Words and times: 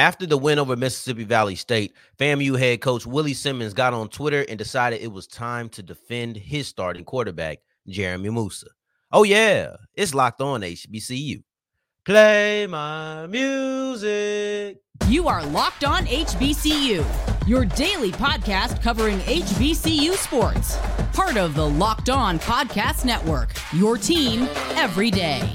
After 0.00 0.26
the 0.26 0.36
win 0.36 0.58
over 0.58 0.74
Mississippi 0.74 1.22
Valley 1.22 1.54
State, 1.54 1.94
FAMU 2.18 2.58
head 2.58 2.80
coach 2.80 3.06
Willie 3.06 3.32
Simmons 3.32 3.74
got 3.74 3.94
on 3.94 4.08
Twitter 4.08 4.44
and 4.48 4.58
decided 4.58 5.00
it 5.00 5.12
was 5.12 5.28
time 5.28 5.68
to 5.68 5.84
defend 5.84 6.36
his 6.36 6.66
starting 6.66 7.04
quarterback, 7.04 7.58
Jeremy 7.86 8.30
Moussa. 8.30 8.66
Oh, 9.12 9.22
yeah, 9.22 9.76
it's 9.94 10.12
locked 10.12 10.42
on 10.42 10.62
HBCU. 10.62 11.44
Play 12.04 12.66
my 12.66 13.28
music. 13.28 14.78
You 15.06 15.28
are 15.28 15.44
Locked 15.46 15.84
On 15.84 16.04
HBCU, 16.06 17.04
your 17.46 17.64
daily 17.64 18.10
podcast 18.10 18.82
covering 18.82 19.20
HBCU 19.20 20.14
sports. 20.14 20.76
Part 21.12 21.36
of 21.36 21.54
the 21.54 21.68
Locked 21.68 22.10
On 22.10 22.40
Podcast 22.40 23.04
Network, 23.04 23.54
your 23.72 23.96
team 23.96 24.48
every 24.74 25.12
day. 25.12 25.54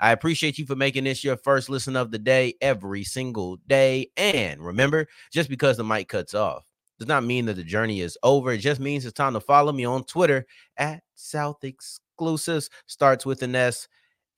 I 0.00 0.12
appreciate 0.12 0.58
you 0.58 0.66
for 0.66 0.76
making 0.76 1.04
this 1.04 1.22
your 1.22 1.36
first 1.36 1.68
listen 1.68 1.94
of 1.94 2.10
the 2.10 2.18
day 2.18 2.54
every 2.60 3.04
single 3.04 3.58
day. 3.66 4.10
And 4.16 4.64
remember, 4.64 5.06
just 5.30 5.50
because 5.50 5.76
the 5.76 5.84
mic 5.84 6.08
cuts 6.08 6.34
off 6.34 6.64
does 6.98 7.08
not 7.08 7.24
mean 7.24 7.46
that 7.46 7.54
the 7.54 7.64
journey 7.64 8.00
is 8.00 8.18
over. 8.22 8.52
It 8.52 8.58
just 8.58 8.80
means 8.80 9.04
it's 9.04 9.14
time 9.14 9.34
to 9.34 9.40
follow 9.40 9.72
me 9.72 9.84
on 9.84 10.04
Twitter 10.04 10.46
at 10.76 11.02
South 11.14 11.62
Exclusives. 11.64 12.70
Starts 12.86 13.26
with 13.26 13.42
an 13.42 13.54
S, 13.54 13.88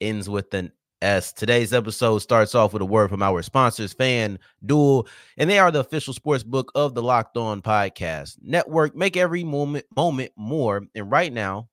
ends 0.01 0.29
with 0.29 0.53
an 0.55 0.73
S. 1.03 1.33
Today's 1.33 1.73
episode 1.73 2.21
starts 2.21 2.55
off 2.55 2.73
with 2.73 2.83
a 2.83 2.87
word 2.87 3.11
from 3.11 3.23
our 3.23 3.43
sponsors, 3.43 3.93
Fan 3.93 4.39
Duel, 4.65 5.09
and 5.37 5.51
they 5.51 5.59
are 5.59 5.73
the 5.73 5.81
official 5.81 6.15
sports 6.15 6.45
book 6.45 6.71
of 6.77 6.95
the 6.95 7.03
Locked 7.03 7.37
On 7.37 7.61
Podcast 7.61 8.37
Network. 8.41 8.95
Make 8.95 9.17
every 9.17 9.43
moment 9.43 9.85
moment 9.97 10.31
more. 10.37 10.83
And 10.95 11.11
right 11.11 11.33
now, 11.33 11.69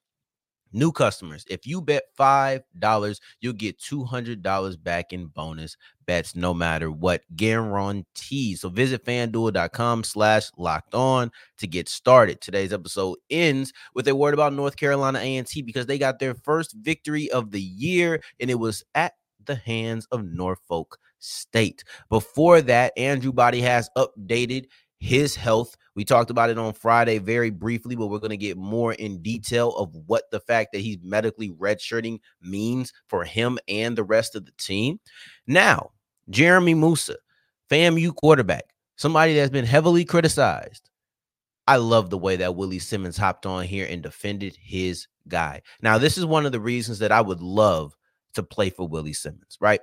New 0.71 0.91
customers, 0.91 1.45
if 1.49 1.65
you 1.65 1.81
bet 1.81 2.03
$5, 2.17 3.19
you'll 3.41 3.53
get 3.53 3.79
$200 3.79 4.83
back 4.83 5.13
in 5.13 5.27
bonus 5.27 5.75
bets 6.05 6.35
no 6.35 6.53
matter 6.53 6.91
what. 6.91 7.21
Guarantee. 7.35 8.55
So 8.55 8.69
visit 8.69 9.05
fanduel.com 9.05 10.03
slash 10.03 10.49
locked 10.57 10.93
on 10.93 11.31
to 11.57 11.67
get 11.67 11.89
started. 11.89 12.41
Today's 12.41 12.73
episode 12.73 13.17
ends 13.29 13.73
with 13.95 14.07
a 14.07 14.15
word 14.15 14.33
about 14.33 14.53
North 14.53 14.75
Carolina 14.75 15.19
A&T 15.19 15.61
because 15.63 15.85
they 15.85 15.97
got 15.97 16.19
their 16.19 16.35
first 16.35 16.75
victory 16.81 17.29
of 17.31 17.51
the 17.51 17.61
year 17.61 18.21
and 18.39 18.49
it 18.49 18.59
was 18.59 18.83
at 18.95 19.13
the 19.45 19.55
hands 19.55 20.07
of 20.11 20.23
Norfolk 20.23 20.97
State. 21.19 21.83
Before 22.09 22.61
that, 22.61 22.93
Andrew 22.97 23.33
Body 23.33 23.61
has 23.61 23.89
updated 23.97 24.65
his 24.99 25.35
health. 25.35 25.75
We 25.95 26.05
talked 26.05 26.29
about 26.29 26.49
it 26.49 26.57
on 26.57 26.73
Friday 26.73 27.17
very 27.17 27.49
briefly, 27.49 27.95
but 27.95 28.07
we're 28.07 28.19
going 28.19 28.29
to 28.29 28.37
get 28.37 28.57
more 28.57 28.93
in 28.93 29.21
detail 29.21 29.71
of 29.75 29.93
what 30.07 30.29
the 30.31 30.39
fact 30.39 30.73
that 30.73 30.81
he's 30.81 30.97
medically 31.01 31.51
redshirting 31.51 32.19
means 32.41 32.93
for 33.07 33.23
him 33.23 33.59
and 33.67 33.97
the 33.97 34.03
rest 34.03 34.35
of 34.35 34.45
the 34.45 34.53
team. 34.57 34.99
Now, 35.47 35.91
Jeremy 36.29 36.75
Moussa, 36.75 37.17
FAMU 37.69 38.15
quarterback, 38.15 38.65
somebody 38.95 39.33
that's 39.35 39.51
been 39.51 39.65
heavily 39.65 40.05
criticized. 40.05 40.89
I 41.67 41.77
love 41.77 42.09
the 42.09 42.17
way 42.17 42.35
that 42.37 42.55
Willie 42.55 42.79
Simmons 42.79 43.17
hopped 43.17 43.45
on 43.45 43.63
here 43.63 43.87
and 43.89 44.01
defended 44.01 44.57
his 44.59 45.07
guy. 45.27 45.61
Now, 45.81 45.97
this 45.97 46.17
is 46.17 46.25
one 46.25 46.45
of 46.45 46.51
the 46.51 46.59
reasons 46.59 46.99
that 46.99 47.11
I 47.11 47.21
would 47.21 47.41
love 47.41 47.95
to 48.33 48.43
play 48.43 48.69
for 48.69 48.87
Willie 48.87 49.13
Simmons, 49.13 49.57
right? 49.61 49.81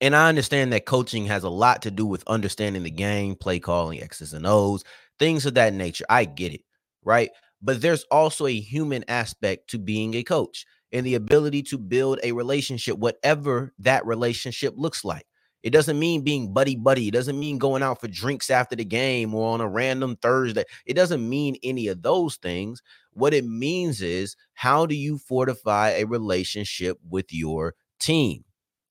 And 0.00 0.14
I 0.14 0.28
understand 0.28 0.72
that 0.72 0.86
coaching 0.86 1.26
has 1.26 1.44
a 1.44 1.50
lot 1.50 1.82
to 1.82 1.90
do 1.90 2.06
with 2.06 2.26
understanding 2.26 2.84
the 2.84 2.90
game, 2.90 3.34
play 3.34 3.58
calling, 3.58 4.00
X's 4.00 4.32
and 4.32 4.46
O's, 4.46 4.84
things 5.18 5.46
of 5.46 5.54
that 5.54 5.72
nature. 5.74 6.04
I 6.08 6.24
get 6.24 6.54
it, 6.54 6.62
right? 7.04 7.30
But 7.60 7.80
there's 7.80 8.04
also 8.10 8.46
a 8.46 8.60
human 8.60 9.04
aspect 9.08 9.70
to 9.70 9.78
being 9.78 10.14
a 10.14 10.22
coach 10.22 10.64
and 10.92 11.04
the 11.04 11.14
ability 11.14 11.62
to 11.64 11.78
build 11.78 12.18
a 12.22 12.32
relationship, 12.32 12.98
whatever 12.98 13.72
that 13.78 14.06
relationship 14.06 14.74
looks 14.76 15.04
like. 15.04 15.26
It 15.62 15.70
doesn't 15.70 15.98
mean 15.98 16.22
being 16.22 16.52
buddy 16.52 16.76
buddy. 16.76 17.08
It 17.08 17.14
doesn't 17.14 17.38
mean 17.38 17.58
going 17.58 17.82
out 17.82 18.00
for 18.00 18.08
drinks 18.08 18.48
after 18.48 18.76
the 18.76 18.84
game 18.84 19.34
or 19.34 19.52
on 19.52 19.60
a 19.60 19.68
random 19.68 20.16
Thursday. 20.16 20.64
It 20.86 20.94
doesn't 20.94 21.28
mean 21.28 21.56
any 21.62 21.88
of 21.88 22.02
those 22.02 22.36
things. 22.36 22.80
What 23.12 23.34
it 23.34 23.44
means 23.44 24.00
is 24.00 24.36
how 24.54 24.86
do 24.86 24.94
you 24.94 25.18
fortify 25.18 25.90
a 25.90 26.04
relationship 26.04 26.96
with 27.10 27.32
your 27.32 27.74
team? 27.98 28.44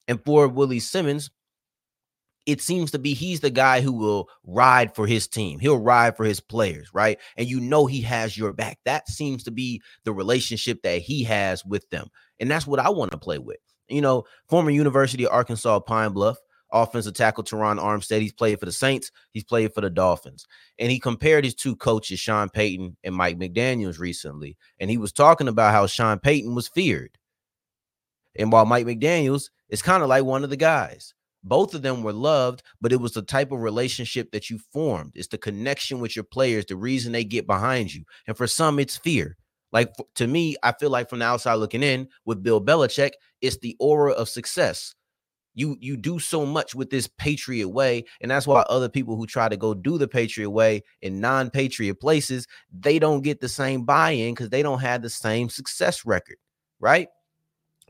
And 0.09 0.23
for 0.23 0.47
Willie 0.47 0.79
Simmons, 0.79 1.29
it 2.47 2.61
seems 2.61 2.91
to 2.91 2.97
be 2.97 3.13
he's 3.13 3.41
the 3.41 3.49
guy 3.49 3.81
who 3.81 3.91
will 3.91 4.29
ride 4.45 4.95
for 4.95 5.05
his 5.05 5.27
team. 5.27 5.59
He'll 5.59 5.77
ride 5.79 6.15
for 6.15 6.23
his 6.23 6.39
players, 6.39 6.89
right? 6.93 7.19
And 7.35 7.45
you 7.45 7.59
know 7.59 7.85
he 7.85 8.01
has 8.01 8.37
your 8.37 8.53
back. 8.53 8.79
That 8.85 9.09
seems 9.09 9.43
to 9.43 9.51
be 9.51 9.81
the 10.05 10.13
relationship 10.13 10.81
that 10.83 11.01
he 11.01 11.23
has 11.25 11.65
with 11.65 11.87
them. 11.89 12.07
And 12.39 12.49
that's 12.49 12.65
what 12.65 12.79
I 12.79 12.89
want 12.89 13.11
to 13.11 13.17
play 13.17 13.37
with. 13.37 13.57
You 13.89 14.01
know, 14.01 14.23
former 14.47 14.71
University 14.71 15.25
of 15.25 15.33
Arkansas 15.33 15.81
Pine 15.81 16.13
Bluff, 16.13 16.37
offensive 16.71 17.15
tackle 17.15 17.43
Terron 17.43 17.79
Armstead. 17.79 18.21
He's 18.21 18.33
played 18.33 18.61
for 18.61 18.65
the 18.65 18.71
Saints, 18.71 19.11
he's 19.31 19.43
played 19.43 19.73
for 19.73 19.81
the 19.81 19.89
Dolphins. 19.89 20.47
And 20.79 20.89
he 20.89 20.99
compared 20.99 21.43
his 21.43 21.53
two 21.53 21.75
coaches, 21.75 22.19
Sean 22.19 22.47
Payton 22.47 22.95
and 23.03 23.13
Mike 23.13 23.37
McDaniels, 23.37 23.99
recently. 23.99 24.57
And 24.79 24.89
he 24.89 24.97
was 24.97 25.11
talking 25.11 25.49
about 25.49 25.73
how 25.73 25.85
Sean 25.85 26.19
Payton 26.19 26.55
was 26.55 26.69
feared. 26.69 27.17
And 28.37 28.53
while 28.53 28.65
Mike 28.65 28.85
McDaniels 28.85 29.49
is 29.67 29.81
kind 29.81 30.01
of 30.01 30.07
like 30.07 30.23
one 30.23 30.45
of 30.45 30.49
the 30.49 30.55
guys, 30.57 31.13
both 31.47 31.73
of 31.73 31.81
them 31.81 32.03
were 32.03 32.13
loved, 32.13 32.63
but 32.81 32.91
it 32.91 33.01
was 33.01 33.13
the 33.13 33.21
type 33.21 33.51
of 33.51 33.61
relationship 33.61 34.31
that 34.31 34.49
you 34.49 34.59
formed. 34.71 35.13
It's 35.15 35.27
the 35.27 35.37
connection 35.37 35.99
with 35.99 36.15
your 36.15 36.25
players, 36.25 36.65
the 36.65 36.75
reason 36.75 37.11
they 37.11 37.23
get 37.23 37.47
behind 37.47 37.93
you. 37.93 38.03
And 38.27 38.35
for 38.35 38.47
some, 38.47 38.79
it's 38.79 38.97
fear. 38.97 39.37
Like 39.71 39.93
to 40.15 40.27
me, 40.27 40.55
I 40.63 40.71
feel 40.73 40.89
like 40.89 41.09
from 41.09 41.19
the 41.19 41.25
outside 41.25 41.55
looking 41.55 41.83
in 41.83 42.07
with 42.25 42.43
Bill 42.43 42.63
Belichick, 42.63 43.11
it's 43.41 43.57
the 43.57 43.75
aura 43.79 44.13
of 44.13 44.29
success. 44.29 44.95
You 45.55 45.75
you 45.79 45.97
do 45.97 46.19
so 46.19 46.45
much 46.45 46.75
with 46.75 46.91
this 46.91 47.07
Patriot 47.17 47.69
way, 47.69 48.05
and 48.21 48.29
that's 48.29 48.45
why 48.45 48.61
other 48.61 48.89
people 48.89 49.17
who 49.17 49.25
try 49.25 49.49
to 49.49 49.57
go 49.57 49.73
do 49.73 49.97
the 49.97 50.07
Patriot 50.07 50.51
way 50.51 50.83
in 51.01 51.19
non-Patriot 51.19 51.95
places, 51.95 52.47
they 52.71 52.99
don't 52.99 53.23
get 53.23 53.41
the 53.41 53.49
same 53.49 53.83
buy-in 53.83 54.35
because 54.35 54.49
they 54.49 54.61
don't 54.61 54.79
have 54.79 55.01
the 55.01 55.09
same 55.09 55.49
success 55.49 56.05
record, 56.05 56.37
right? 56.79 57.07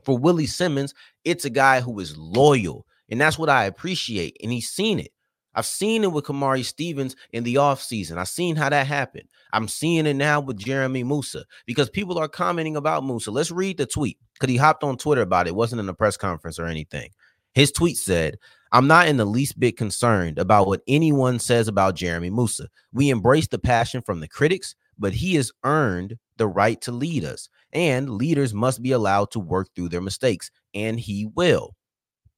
For 0.02 0.16
Willie 0.16 0.46
Simmons, 0.46 0.94
it's 1.24 1.44
a 1.44 1.50
guy 1.50 1.82
who 1.82 2.00
is 2.00 2.16
loyal, 2.16 2.86
and 3.10 3.20
that's 3.20 3.38
what 3.38 3.48
I 3.48 3.64
appreciate. 3.64 4.36
And 4.42 4.52
he's 4.52 4.70
seen 4.70 4.98
it. 4.98 5.12
I've 5.54 5.66
seen 5.66 6.04
it 6.04 6.12
with 6.12 6.24
Kamari 6.24 6.64
Stevens 6.64 7.16
in 7.32 7.42
the 7.42 7.56
offseason. 7.56 8.16
I've 8.16 8.28
seen 8.28 8.54
how 8.54 8.68
that 8.68 8.86
happened. 8.86 9.28
I'm 9.52 9.66
seeing 9.66 10.06
it 10.06 10.14
now 10.14 10.40
with 10.40 10.56
Jeremy 10.56 11.02
Moussa 11.02 11.44
because 11.66 11.90
people 11.90 12.18
are 12.18 12.28
commenting 12.28 12.76
about 12.76 13.02
Moussa. 13.02 13.30
Let's 13.30 13.50
read 13.50 13.78
the 13.78 13.86
tweet 13.86 14.18
because 14.34 14.52
he 14.52 14.56
hopped 14.56 14.84
on 14.84 14.98
Twitter 14.98 15.22
about 15.22 15.46
it. 15.46 15.50
it. 15.50 15.56
wasn't 15.56 15.80
in 15.80 15.88
a 15.88 15.94
press 15.94 16.16
conference 16.16 16.58
or 16.58 16.66
anything. 16.66 17.10
His 17.54 17.72
tweet 17.72 17.96
said, 17.96 18.38
I'm 18.70 18.86
not 18.86 19.08
in 19.08 19.16
the 19.16 19.24
least 19.24 19.58
bit 19.58 19.76
concerned 19.76 20.38
about 20.38 20.66
what 20.66 20.82
anyone 20.86 21.38
says 21.38 21.66
about 21.66 21.96
Jeremy 21.96 22.30
Moussa. 22.30 22.68
We 22.92 23.10
embrace 23.10 23.48
the 23.48 23.58
passion 23.58 24.02
from 24.02 24.20
the 24.20 24.28
critics, 24.28 24.76
but 24.98 25.14
he 25.14 25.34
has 25.36 25.50
earned 25.64 26.18
the 26.36 26.46
right 26.46 26.80
to 26.82 26.92
lead 26.92 27.24
us, 27.24 27.48
and 27.72 28.10
leaders 28.10 28.54
must 28.54 28.82
be 28.82 28.92
allowed 28.92 29.30
to 29.32 29.40
work 29.40 29.68
through 29.74 29.88
their 29.88 30.00
mistakes, 30.00 30.50
and 30.74 31.00
he 31.00 31.26
will. 31.34 31.74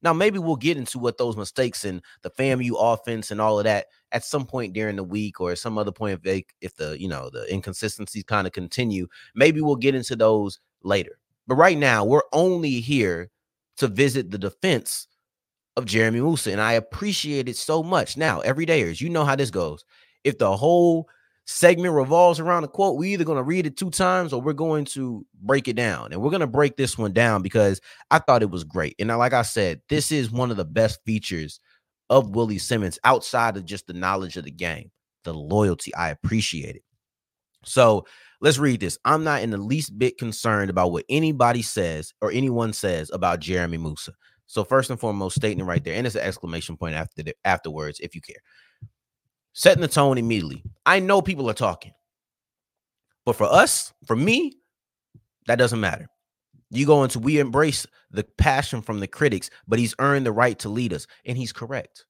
Now, 0.03 0.13
maybe 0.13 0.39
we'll 0.39 0.57
get 0.57 0.77
into 0.77 0.99
what 0.99 1.19
those 1.19 1.37
mistakes 1.37 1.85
and 1.85 2.03
the 2.23 2.31
FAMU 2.31 2.73
offense 2.79 3.31
and 3.31 3.41
all 3.41 3.59
of 3.59 3.65
that 3.65 3.87
at 4.13 4.25
some 4.25 4.47
point 4.47 4.73
during 4.73 4.97
the 4.97 5.05
week 5.05 5.41
or 5.41 5.55
some 5.57 5.79
other 5.79 5.93
point 5.93 6.15
if 6.15 6.23
they, 6.23 6.47
if 6.61 6.75
the 6.77 7.01
you 7.01 7.09
know 7.09 7.31
the 7.31 7.53
inconsistencies 7.53 8.25
kind 8.25 8.47
of 8.47 8.53
continue. 8.53 9.07
Maybe 9.35 9.61
we'll 9.61 9.77
get 9.77 9.95
into 9.95 10.17
those 10.17 10.59
later. 10.83 11.19
But 11.47 11.57
right 11.57 11.79
now, 11.79 12.05
we're 12.05 12.23
only 12.33 12.81
here 12.81 13.31
to 13.77 13.89
visit 13.89 14.31
the 14.31 14.39
defense 14.39 15.07
of 15.77 15.85
Jeremy 15.85 16.21
Moussa, 16.21 16.53
and 16.53 16.61
I 16.61 16.73
appreciate 16.73 17.49
it 17.49 17.57
so 17.57 17.83
much. 17.83 18.17
Now, 18.17 18.41
everydayers, 18.43 19.01
you 19.01 19.09
know 19.09 19.25
how 19.25 19.37
this 19.37 19.51
goes. 19.51 19.85
If 20.25 20.39
the 20.39 20.57
whole 20.57 21.09
segment 21.51 21.95
revolves 21.95 22.39
around 22.39 22.63
a 22.63 22.69
quote. 22.69 22.97
We're 22.97 23.13
either 23.13 23.25
going 23.25 23.37
to 23.37 23.43
read 23.43 23.67
it 23.67 23.77
two 23.77 23.91
times 23.91 24.33
or 24.33 24.41
we're 24.41 24.53
going 24.53 24.85
to 24.87 25.27
break 25.43 25.67
it 25.67 25.75
down. 25.75 26.13
And 26.13 26.23
we're 26.23 26.31
going 26.31 26.41
to 26.41 26.47
break 26.47 26.77
this 26.77 26.97
one 26.97 27.13
down 27.13 27.43
because 27.43 27.81
I 28.11 28.21
thought 28.21 28.43
it 28.43 28.51
was 28.51 28.63
great. 28.63 28.95
And 28.99 29.09
like 29.09 29.33
I 29.33 29.43
said, 29.43 29.81
this 29.89 30.13
is 30.13 30.31
one 30.31 30.53
of 30.53 30.57
the 30.57 30.65
best 30.65 31.01
features 31.05 31.59
of 32.09 32.31
Willie 32.31 32.59
Simmons 32.59 33.01
outside 33.03 33.57
of 33.57 33.65
just 33.65 33.89
the 33.89 33.93
knowledge 33.93 34.37
of 34.37 34.45
the 34.45 34.51
game, 34.53 34.93
the 35.25 35.35
loyalty. 35.35 35.93
I 35.95 36.11
appreciate 36.11 36.77
it. 36.77 36.83
So 37.65 38.07
let's 38.41 38.59
read 38.59 38.81
this. 38.81 38.97
I'm 39.05 39.25
not 39.25 39.43
in 39.43 39.51
the 39.51 39.59
least 39.59 39.99
bit 39.99 40.19
concerned 40.19 40.71
about 40.71 40.93
what 40.93 41.05
anybody 41.09 41.63
says 41.63 42.15
or 42.21 42.31
anyone 42.31 42.73
says 42.73 43.11
about 43.13 43.41
Jeremy 43.41 43.77
Moussa. 43.77 44.13
So 44.47 44.65
first 44.65 44.91
and 44.91 44.99
foremost, 44.99 45.37
stating 45.37 45.61
it 45.61 45.65
right 45.65 45.83
there, 45.83 45.95
and 45.95 46.07
it's 46.07 46.17
an 46.17 46.23
exclamation 46.23 46.77
point 46.77 46.95
after 46.95 47.23
the, 47.23 47.35
afterwards, 47.45 48.01
if 48.01 48.15
you 48.15 48.21
care. 48.21 48.41
Setting 49.61 49.83
the 49.83 49.89
tone 49.89 50.17
immediately. 50.17 50.65
I 50.87 51.01
know 51.01 51.21
people 51.21 51.51
are 51.51 51.53
talking, 51.53 51.93
but 53.27 53.37
for 53.37 53.45
us, 53.45 53.93
for 54.07 54.17
me, 54.17 54.55
that 55.49 55.59
doesn't 55.59 55.83
matter. 55.83 56.09
You 56.71 56.87
go 56.87 57.05
into 57.05 57.19
we 57.19 57.39
embrace 57.39 57.87
the 58.11 58.25
passion 58.39 58.81
from 58.81 59.01
the 59.01 59.07
critics, 59.07 59.51
but 59.69 59.79
he's 59.79 59.95
earned 59.99 60.25
the 60.25 60.33
right 60.33 60.59
to 60.61 60.71
lead 60.71 60.95
us, 60.95 61.07
and 61.27 61.37
he's 61.37 61.53
correct. 61.53 62.07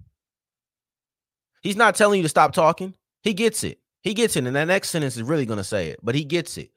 He's 1.60 1.74
not 1.74 1.96
telling 1.96 2.18
you 2.18 2.22
to 2.22 2.28
stop 2.28 2.52
talking. 2.52 2.94
He 3.24 3.34
gets 3.34 3.64
it. 3.64 3.80
He 4.02 4.14
gets 4.14 4.36
it. 4.36 4.46
And 4.46 4.54
that 4.54 4.66
next 4.66 4.90
sentence 4.90 5.16
is 5.16 5.24
really 5.24 5.44
going 5.44 5.56
to 5.56 5.64
say 5.64 5.88
it, 5.88 5.98
but 6.04 6.14
he 6.14 6.22
gets 6.22 6.56
it. 6.56 6.70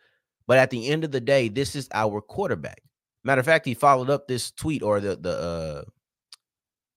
But 0.48 0.58
at 0.58 0.72
the 0.72 0.88
end 0.88 1.04
of 1.04 1.12
the 1.12 1.22
day, 1.22 1.50
this 1.50 1.76
is 1.76 1.88
our 1.94 2.20
quarterback. 2.20 2.82
Matter 3.24 3.42
of 3.42 3.46
fact, 3.46 3.68
he 3.68 3.76
followed 3.76 4.10
up 4.10 4.28
this 4.28 4.50
tweet 4.50 4.82
or 4.82 5.00
the 5.00 5.18
the 5.18 5.38
uh 5.38 5.84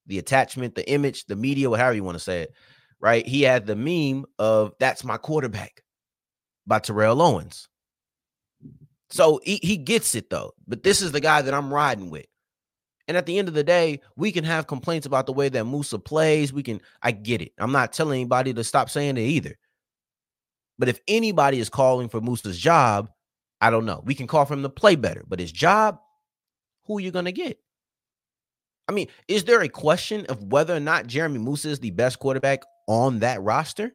the 0.07 0.19
attachment, 0.19 0.77
the 0.77 0.91
image, 0.91 1.27
the 1.27 1.37
media, 1.37 1.69
whatever 1.69 1.93
you 1.93 2.05
want 2.05 2.17
to 2.17 2.25
say 2.25 2.41
it, 2.41 2.55
right? 3.01 3.27
He 3.27 3.43
had 3.43 3.67
the 3.67 3.77
meme 3.77 4.27
of 4.39 4.73
that's 4.79 5.05
my 5.05 5.17
quarterback 5.17 5.83
by 6.67 6.79
Terrell 6.79 7.23
Owens. 7.23 7.69
So 9.11 9.41
he, 9.45 9.61
he 9.63 9.77
gets 9.77 10.15
it 10.15 10.31
though. 10.31 10.53
But 10.67 10.83
this 10.83 11.01
is 11.01 11.13
the 11.13 11.21
guy 11.21 11.43
that 11.43 11.55
I'm 11.55 11.73
riding 11.73 12.11
with. 12.11 12.27
And 13.09 13.17
at 13.17 13.27
the 13.27 13.39
end 13.39 13.47
of 13.47 13.55
the 13.55 13.63
day, 13.63 14.01
we 14.17 14.33
can 14.33 14.43
have 14.43 14.67
complaints 14.67 15.07
about 15.07 15.27
the 15.27 15.33
way 15.33 15.49
that 15.49 15.65
Moussa 15.65 15.99
plays. 15.99 16.53
We 16.53 16.65
can, 16.65 16.81
I 17.03 17.13
get 17.13 17.41
it. 17.41 17.53
I'm 17.59 17.71
not 17.71 17.93
telling 17.93 18.21
anybody 18.21 18.53
to 18.53 18.65
stop 18.65 18.91
saying 18.91 19.17
it 19.17 19.21
either. 19.21 19.57
But 20.79 20.89
if 20.89 20.99
anybody 21.07 21.61
is 21.61 21.69
calling 21.69 22.09
for 22.09 22.21
Moussa's 22.21 22.59
job, 22.59 23.09
I 23.61 23.71
don't 23.71 23.87
know. 23.87 24.03
We 24.05 24.15
can 24.15 24.27
call 24.27 24.45
for 24.45 24.55
him 24.55 24.63
to 24.63 24.69
play 24.69 24.97
better, 24.97 25.25
but 25.27 25.41
his 25.41 25.53
job, 25.53 26.01
who 26.87 26.99
are 26.99 27.01
you 27.01 27.11
going 27.11 27.25
to 27.27 27.33
get? 27.33 27.59
I 28.89 28.93
mean, 28.93 29.09
is 29.29 29.45
there 29.45 29.63
a 29.63 29.69
question 29.69 30.27
of 30.27 30.43
whether 30.45 30.75
or 30.75 30.81
not 30.81 31.07
Jeremy 31.07 31.39
Moussa 31.39 31.71
is 31.71 31.81
the 31.81 31.91
best 31.91 32.19
quarterback 32.19 32.63
on 32.87 33.21
that 33.21 33.43
roster? 33.43 33.95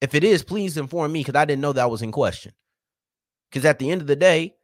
If 0.00 0.14
it 0.14 0.24
is, 0.24 0.42
please 0.42 0.76
inform 0.76 1.12
me 1.12 1.20
because 1.20 1.34
I 1.34 1.44
didn't 1.44 1.62
know 1.62 1.72
that 1.72 1.90
was 1.90 2.02
in 2.02 2.12
question. 2.12 2.52
Because 3.50 3.64
at 3.64 3.78
the 3.78 3.90
end 3.90 4.00
of 4.00 4.06
the 4.06 4.16
day, 4.16 4.54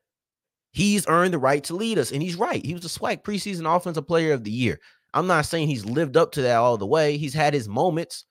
he's 0.72 1.06
earned 1.08 1.34
the 1.34 1.38
right 1.38 1.62
to 1.64 1.76
lead 1.76 1.98
us. 1.98 2.12
And 2.12 2.22
he's 2.22 2.36
right. 2.36 2.64
He 2.64 2.74
was 2.74 2.84
a 2.84 2.88
SWAC 2.88 3.22
preseason 3.22 3.74
offensive 3.74 4.06
player 4.06 4.32
of 4.32 4.44
the 4.44 4.50
year. 4.50 4.80
I'm 5.14 5.26
not 5.26 5.46
saying 5.46 5.68
he's 5.68 5.84
lived 5.84 6.16
up 6.16 6.32
to 6.32 6.42
that 6.42 6.56
all 6.56 6.76
the 6.76 6.86
way. 6.86 7.16
He's 7.16 7.34
had 7.34 7.54
his 7.54 7.68
moments, 7.68 8.24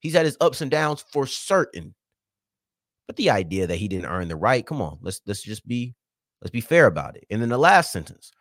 he's 0.00 0.14
had 0.14 0.26
his 0.26 0.36
ups 0.40 0.60
and 0.60 0.70
downs 0.70 1.04
for 1.12 1.26
certain. 1.26 1.94
But 3.06 3.16
the 3.16 3.30
idea 3.30 3.66
that 3.66 3.76
he 3.76 3.86
didn't 3.86 4.06
earn 4.06 4.28
the 4.28 4.36
right, 4.36 4.66
come 4.66 4.80
on, 4.80 4.98
let's 5.00 5.20
let's 5.26 5.42
just 5.42 5.66
be 5.66 5.94
let's 6.42 6.50
be 6.50 6.60
fair 6.60 6.86
about 6.86 7.16
it. 7.16 7.24
And 7.30 7.40
then 7.40 7.50
the 7.50 7.58
last 7.58 7.92
sentence. 7.92 8.32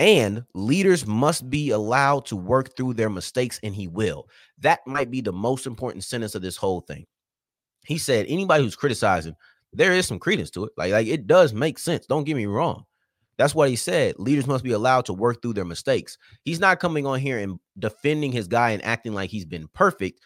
And 0.00 0.44
leaders 0.54 1.06
must 1.06 1.50
be 1.50 1.70
allowed 1.70 2.24
to 2.26 2.36
work 2.36 2.74
through 2.74 2.94
their 2.94 3.10
mistakes, 3.10 3.60
and 3.62 3.74
he 3.74 3.86
will. 3.86 4.28
That 4.58 4.80
might 4.86 5.10
be 5.10 5.20
the 5.20 5.32
most 5.32 5.66
important 5.66 6.04
sentence 6.04 6.34
of 6.34 6.40
this 6.40 6.56
whole 6.56 6.80
thing. 6.80 7.04
He 7.84 7.98
said, 7.98 8.24
anybody 8.26 8.64
who's 8.64 8.74
criticizing, 8.74 9.36
there 9.74 9.92
is 9.92 10.06
some 10.06 10.18
credence 10.18 10.50
to 10.52 10.64
it. 10.64 10.72
Like, 10.78 10.92
like 10.92 11.06
it 11.06 11.26
does 11.26 11.52
make 11.52 11.78
sense. 11.78 12.06
Don't 12.06 12.24
get 12.24 12.34
me 12.34 12.46
wrong. 12.46 12.86
That's 13.36 13.54
what 13.54 13.68
he 13.68 13.76
said. 13.76 14.18
Leaders 14.18 14.46
must 14.46 14.64
be 14.64 14.72
allowed 14.72 15.04
to 15.04 15.12
work 15.12 15.42
through 15.42 15.52
their 15.52 15.66
mistakes. 15.66 16.16
He's 16.44 16.60
not 16.60 16.80
coming 16.80 17.06
on 17.06 17.20
here 17.20 17.38
and 17.38 17.58
defending 17.78 18.32
his 18.32 18.48
guy 18.48 18.70
and 18.70 18.84
acting 18.84 19.12
like 19.12 19.28
he's 19.28 19.46
been 19.46 19.68
perfect. 19.74 20.20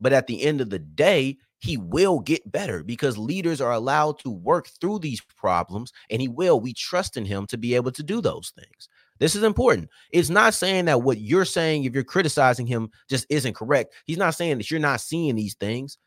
But 0.00 0.14
at 0.14 0.26
the 0.26 0.42
end 0.42 0.62
of 0.62 0.70
the 0.70 0.78
day, 0.78 1.36
he 1.58 1.76
will 1.76 2.20
get 2.20 2.50
better 2.50 2.82
because 2.82 3.18
leaders 3.18 3.60
are 3.60 3.72
allowed 3.72 4.20
to 4.20 4.30
work 4.30 4.68
through 4.80 5.00
these 5.00 5.20
problems 5.20 5.92
and 6.08 6.22
he 6.22 6.28
will. 6.28 6.60
We 6.60 6.72
trust 6.72 7.18
in 7.18 7.26
him 7.26 7.46
to 7.48 7.58
be 7.58 7.74
able 7.74 7.92
to 7.92 8.02
do 8.02 8.22
those 8.22 8.52
things. 8.56 8.88
This 9.18 9.34
is 9.34 9.42
important. 9.42 9.88
It's 10.12 10.30
not 10.30 10.54
saying 10.54 10.86
that 10.86 11.02
what 11.02 11.20
you're 11.20 11.44
saying, 11.44 11.84
if 11.84 11.94
you're 11.94 12.04
criticizing 12.04 12.66
him, 12.66 12.90
just 13.08 13.26
isn't 13.30 13.54
correct. 13.54 13.94
He's 14.04 14.18
not 14.18 14.34
saying 14.34 14.58
that 14.58 14.70
you're 14.70 14.80
not 14.80 15.00
seeing 15.00 15.34
these 15.34 15.54
things. 15.54 15.98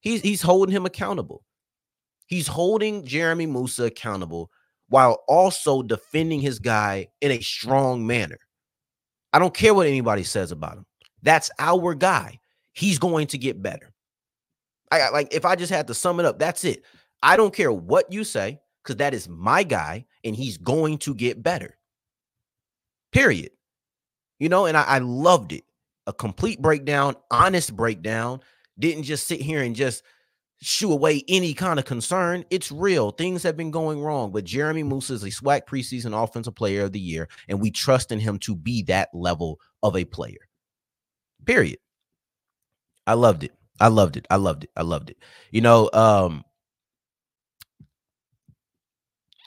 He's 0.00 0.20
he's 0.20 0.42
holding 0.42 0.74
him 0.74 0.86
accountable. 0.86 1.42
He's 2.26 2.46
holding 2.46 3.04
Jeremy 3.04 3.46
Moussa 3.46 3.84
accountable 3.84 4.50
while 4.88 5.22
also 5.28 5.82
defending 5.82 6.40
his 6.40 6.58
guy 6.58 7.08
in 7.20 7.30
a 7.30 7.40
strong 7.40 8.06
manner. 8.06 8.38
I 9.32 9.38
don't 9.38 9.54
care 9.54 9.74
what 9.74 9.86
anybody 9.86 10.22
says 10.22 10.52
about 10.52 10.76
him. 10.76 10.86
That's 11.22 11.50
our 11.58 11.94
guy. 11.94 12.40
He's 12.72 12.98
going 12.98 13.26
to 13.28 13.38
get 13.38 13.62
better. 13.62 13.92
I 14.90 15.08
like 15.10 15.32
if 15.32 15.44
I 15.44 15.56
just 15.56 15.72
had 15.72 15.86
to 15.86 15.94
sum 15.94 16.20
it 16.20 16.26
up, 16.26 16.38
that's 16.38 16.64
it. 16.64 16.82
I 17.22 17.36
don't 17.36 17.54
care 17.54 17.72
what 17.72 18.12
you 18.12 18.24
say 18.24 18.60
because 18.82 18.96
that 18.96 19.14
is 19.14 19.28
my 19.28 19.62
guy 19.62 20.04
and 20.24 20.34
he's 20.34 20.58
going 20.58 20.98
to 20.98 21.14
get 21.14 21.42
better. 21.42 21.76
Period. 23.12 23.50
You 24.38 24.48
know, 24.48 24.66
and 24.66 24.76
I, 24.76 24.82
I 24.82 24.98
loved 24.98 25.52
it. 25.52 25.64
A 26.06 26.12
complete 26.12 26.60
breakdown, 26.60 27.14
honest 27.30 27.76
breakdown. 27.76 28.40
Didn't 28.78 29.04
just 29.04 29.28
sit 29.28 29.40
here 29.40 29.62
and 29.62 29.76
just 29.76 30.02
shoo 30.60 30.92
away 30.92 31.22
any 31.28 31.54
kind 31.54 31.78
of 31.78 31.84
concern. 31.84 32.44
It's 32.50 32.72
real. 32.72 33.10
Things 33.10 33.42
have 33.42 33.56
been 33.56 33.70
going 33.70 34.00
wrong, 34.00 34.32
but 34.32 34.44
Jeremy 34.44 34.82
Moussa 34.82 35.14
is 35.14 35.24
a 35.24 35.28
SWAC 35.28 35.66
preseason 35.66 36.20
offensive 36.20 36.54
player 36.54 36.84
of 36.84 36.92
the 36.92 37.00
year, 37.00 37.28
and 37.48 37.60
we 37.60 37.70
trust 37.70 38.12
in 38.12 38.18
him 38.18 38.38
to 38.40 38.56
be 38.56 38.82
that 38.84 39.10
level 39.12 39.60
of 39.82 39.96
a 39.96 40.04
player. 40.04 40.48
Period. 41.44 41.78
I 43.06 43.14
loved 43.14 43.44
it. 43.44 43.52
I 43.80 43.88
loved 43.88 44.16
it. 44.16 44.26
I 44.30 44.36
loved 44.36 44.64
it. 44.64 44.70
I 44.76 44.82
loved 44.82 45.10
it. 45.10 45.18
You 45.50 45.60
know, 45.60 45.90
um, 45.92 46.44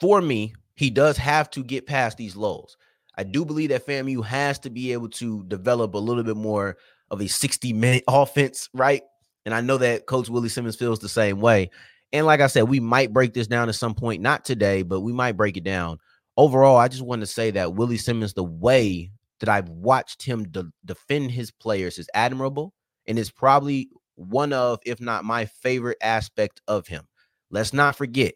for 0.00 0.20
me, 0.20 0.54
he 0.74 0.90
does 0.90 1.16
have 1.16 1.50
to 1.50 1.64
get 1.64 1.86
past 1.86 2.18
these 2.18 2.36
lows. 2.36 2.76
I 3.16 3.24
do 3.24 3.44
believe 3.44 3.70
that 3.70 3.86
FAMU 3.86 4.24
has 4.24 4.58
to 4.60 4.70
be 4.70 4.92
able 4.92 5.08
to 5.10 5.44
develop 5.44 5.94
a 5.94 5.98
little 5.98 6.22
bit 6.22 6.36
more 6.36 6.76
of 7.10 7.20
a 7.20 7.28
60 7.28 7.72
minute 7.72 8.04
offense, 8.08 8.68
right? 8.72 9.02
And 9.44 9.54
I 9.54 9.60
know 9.60 9.78
that 9.78 10.06
Coach 10.06 10.28
Willie 10.28 10.48
Simmons 10.48 10.76
feels 10.76 10.98
the 10.98 11.08
same 11.08 11.40
way. 11.40 11.70
And 12.12 12.26
like 12.26 12.40
I 12.40 12.46
said, 12.46 12.64
we 12.64 12.80
might 12.80 13.12
break 13.12 13.34
this 13.34 13.46
down 13.46 13.68
at 13.68 13.74
some 13.74 13.94
point, 13.94 14.22
not 14.22 14.44
today, 14.44 14.82
but 14.82 15.00
we 15.00 15.12
might 15.12 15.36
break 15.36 15.56
it 15.56 15.64
down. 15.64 15.98
Overall, 16.36 16.76
I 16.76 16.88
just 16.88 17.04
want 17.04 17.20
to 17.20 17.26
say 17.26 17.50
that 17.52 17.74
Willie 17.74 17.96
Simmons, 17.96 18.34
the 18.34 18.44
way 18.44 19.10
that 19.40 19.48
I've 19.48 19.68
watched 19.68 20.22
him 20.22 20.48
de- 20.48 20.72
defend 20.84 21.30
his 21.30 21.50
players 21.50 21.98
is 21.98 22.08
admirable 22.14 22.72
and 23.06 23.18
is 23.18 23.30
probably 23.30 23.88
one 24.14 24.52
of, 24.52 24.78
if 24.84 25.00
not 25.00 25.24
my 25.24 25.46
favorite 25.46 25.98
aspect 26.00 26.60
of 26.68 26.86
him. 26.86 27.06
Let's 27.50 27.72
not 27.72 27.96
forget, 27.96 28.34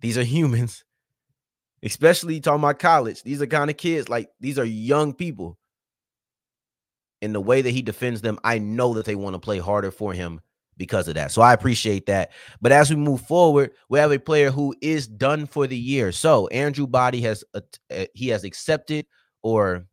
these 0.00 0.18
are 0.18 0.22
humans, 0.22 0.84
especially 1.84 2.40
talking 2.40 2.60
about 2.60 2.78
college. 2.78 3.22
These 3.22 3.42
are 3.42 3.46
kind 3.46 3.70
of 3.70 3.76
kids, 3.76 4.08
like 4.08 4.30
these 4.40 4.58
are 4.58 4.64
young 4.64 5.12
people. 5.12 5.58
And 7.22 7.34
the 7.34 7.40
way 7.40 7.62
that 7.62 7.70
he 7.70 7.82
defends 7.82 8.20
them, 8.20 8.38
I 8.44 8.58
know 8.58 8.94
that 8.94 9.06
they 9.06 9.14
want 9.14 9.34
to 9.34 9.38
play 9.38 9.58
harder 9.58 9.90
for 9.90 10.12
him 10.12 10.40
because 10.76 11.08
of 11.08 11.14
that. 11.14 11.30
So 11.30 11.40
I 11.40 11.52
appreciate 11.52 12.06
that. 12.06 12.32
But 12.60 12.72
as 12.72 12.90
we 12.90 12.96
move 12.96 13.20
forward, 13.22 13.70
we 13.88 13.98
have 13.98 14.12
a 14.12 14.18
player 14.18 14.50
who 14.50 14.74
is 14.82 15.06
done 15.06 15.46
for 15.46 15.66
the 15.66 15.76
year. 15.76 16.12
So 16.12 16.48
Andrew 16.48 16.86
Body 16.86 17.20
has 17.22 17.44
uh, 17.54 17.60
he 18.14 18.28
has 18.28 18.44
accepted 18.44 19.06
or 19.42 19.86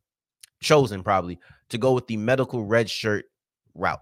chosen 0.61 1.03
probably 1.03 1.39
to 1.69 1.77
go 1.77 1.93
with 1.93 2.07
the 2.07 2.17
medical 2.17 2.65
red 2.65 2.89
shirt 2.89 3.25
route. 3.75 4.01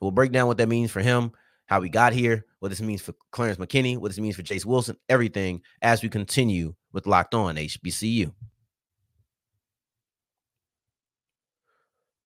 We'll 0.00 0.10
break 0.10 0.32
down 0.32 0.48
what 0.48 0.58
that 0.58 0.68
means 0.68 0.90
for 0.90 1.00
him, 1.00 1.32
how 1.66 1.80
we 1.80 1.88
got 1.88 2.12
here, 2.12 2.44
what 2.58 2.70
this 2.70 2.80
means 2.80 3.02
for 3.02 3.14
Clarence 3.30 3.58
McKinney, 3.58 3.98
what 3.98 4.08
this 4.08 4.18
means 4.18 4.36
for 4.36 4.42
Chase 4.42 4.66
Wilson, 4.66 4.96
everything 5.08 5.62
as 5.82 6.02
we 6.02 6.08
continue 6.08 6.74
with 6.94 7.06
Locked 7.06 7.34
On 7.34 7.56
HBCU. 7.56 8.32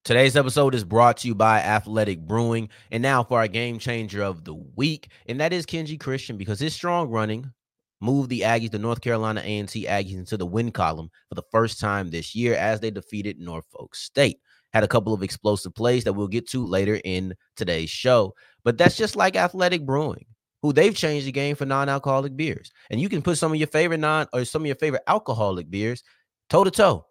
Today's 0.04 0.36
episode 0.36 0.74
is 0.74 0.84
brought 0.84 1.18
to 1.18 1.28
you 1.28 1.34
by 1.34 1.58
Athletic 1.58 2.20
Brewing. 2.20 2.68
And 2.92 3.02
now 3.02 3.24
for 3.24 3.38
our 3.38 3.48
game 3.48 3.78
changer 3.78 4.22
of 4.22 4.44
the 4.44 4.54
week, 4.54 5.10
and 5.26 5.40
that 5.40 5.52
is 5.52 5.66
Kenji 5.66 5.98
Christian 5.98 6.36
because 6.36 6.60
his 6.60 6.72
strong 6.72 7.10
running 7.10 7.52
moved 8.00 8.30
the 8.30 8.42
Aggies, 8.42 8.70
the 8.70 8.78
North 8.78 9.00
Carolina 9.00 9.42
A&T 9.44 9.86
Aggies, 9.86 10.16
into 10.16 10.36
the 10.36 10.46
win 10.46 10.70
column 10.70 11.10
for 11.28 11.34
the 11.34 11.42
first 11.50 11.80
time 11.80 12.10
this 12.10 12.34
year 12.34 12.54
as 12.54 12.78
they 12.78 12.90
defeated 12.90 13.40
Norfolk 13.40 13.94
State 13.96 14.38
had 14.72 14.84
a 14.84 14.88
couple 14.88 15.14
of 15.14 15.22
explosive 15.22 15.74
plays 15.74 16.04
that 16.04 16.12
we'll 16.12 16.28
get 16.28 16.48
to 16.50 16.64
later 16.64 17.00
in 17.04 17.34
today's 17.56 17.90
show. 17.90 18.34
But 18.64 18.78
that's 18.78 18.96
just 18.96 19.16
like 19.16 19.36
Athletic 19.36 19.84
Brewing, 19.86 20.26
who 20.62 20.72
they've 20.72 20.94
changed 20.94 21.26
the 21.26 21.32
game 21.32 21.56
for 21.56 21.66
non-alcoholic 21.66 22.36
beers. 22.36 22.70
And 22.90 23.00
you 23.00 23.08
can 23.08 23.22
put 23.22 23.38
some 23.38 23.52
of 23.52 23.58
your 23.58 23.68
favorite 23.68 23.98
non 23.98 24.26
or 24.32 24.44
some 24.44 24.62
of 24.62 24.66
your 24.66 24.76
favorite 24.76 25.02
alcoholic 25.06 25.70
beers 25.70 26.02
toe 26.48 26.64
to 26.64 26.70
toe. 26.70 27.04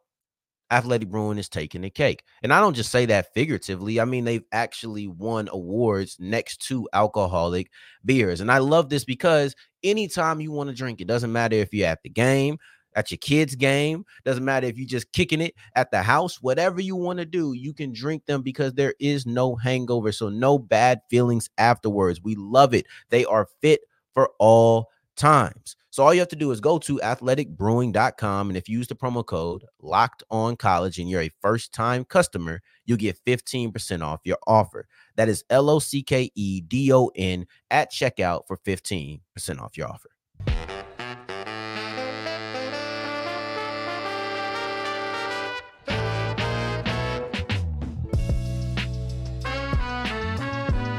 Athletic 0.70 1.10
Brewing 1.10 1.38
is 1.38 1.48
taking 1.48 1.82
the 1.82 1.90
cake. 1.90 2.24
And 2.44 2.54
I 2.54 2.60
don't 2.60 2.74
just 2.74 2.92
say 2.92 3.06
that 3.06 3.34
figuratively. 3.34 4.00
I 4.02 4.06
mean, 4.06 4.26
they've 4.26 4.44
actually 4.52 5.08
won 5.08 5.48
awards 5.52 6.18
next 6.20 6.58
to 6.68 6.90
alcoholic 6.92 7.72
beers. 8.04 8.42
And 8.42 8.52
I 8.52 8.58
love 8.58 8.90
this 8.90 9.06
because 9.06 9.56
anytime 9.84 10.42
you 10.42 10.52
want 10.52 10.70
to 10.70 10.76
drink, 10.76 11.00
it 11.00 11.08
doesn't 11.08 11.32
matter 11.32 11.56
if 11.56 11.74
you're 11.74 11.88
at 11.88 12.04
the 12.04 12.10
game, 12.10 12.58
at 12.98 13.12
your 13.12 13.20
kids' 13.20 13.56
game, 13.56 14.04
doesn't 14.26 14.44
matter 14.44 14.68
if 14.68 14.78
you're 14.78 14.88
just 14.88 15.12
kicking 15.14 15.40
it 15.40 15.54
at 15.76 15.92
the 15.92 16.02
house, 16.02 16.42
whatever 16.42 16.82
you 16.82 16.96
want 16.96 17.20
to 17.20 17.26
do, 17.26 17.54
you 17.54 17.74
can 17.74 17.94
drink 17.94 18.26
them 18.26 18.42
because 18.42 18.74
there 18.74 18.96
is 19.00 19.26
no 19.26 19.56
hangover. 19.56 20.12
So, 20.12 20.28
no 20.28 20.60
bad 20.60 21.00
feelings 21.10 21.50
afterwards. 21.58 22.22
We 22.22 22.36
love 22.36 22.74
it. 22.74 22.86
They 23.10 23.24
are 23.24 23.48
fit 23.62 23.82
for 24.14 24.32
all 24.40 24.90
times. 25.16 25.76
So 25.98 26.04
all 26.04 26.14
you 26.14 26.20
have 26.20 26.30
to 26.30 26.36
do 26.36 26.52
is 26.52 26.62
go 26.62 26.78
to 26.78 27.00
athleticbrewing.com 27.00 28.50
and 28.50 28.56
if 28.56 28.70
you 28.70 28.78
use 28.78 28.88
the 28.88 28.96
promo 28.96 29.26
code 29.26 29.66
locked 29.82 30.22
on 30.30 30.56
college 30.56 31.00
and 31.00 31.10
you're 31.10 31.24
a 31.24 31.32
first 31.42 31.74
time 31.74 32.06
customer, 32.06 32.62
you'll 32.86 33.00
get 33.00 33.20
15% 33.26 34.04
off 34.04 34.22
your 34.24 34.38
offer. 34.46 34.88
That 35.16 35.28
is 35.28 35.44
L 35.50 35.72
O 35.72 35.80
C 35.80 36.04
K 36.04 36.30
E 36.36 36.62
D 36.62 36.94
O 36.94 37.10
N 37.16 37.48
at 37.72 37.92
checkout 37.92 38.44
for 38.48 38.58
15% 38.58 39.22
off 39.60 39.76
your 39.76 39.88
offer. 39.88 40.10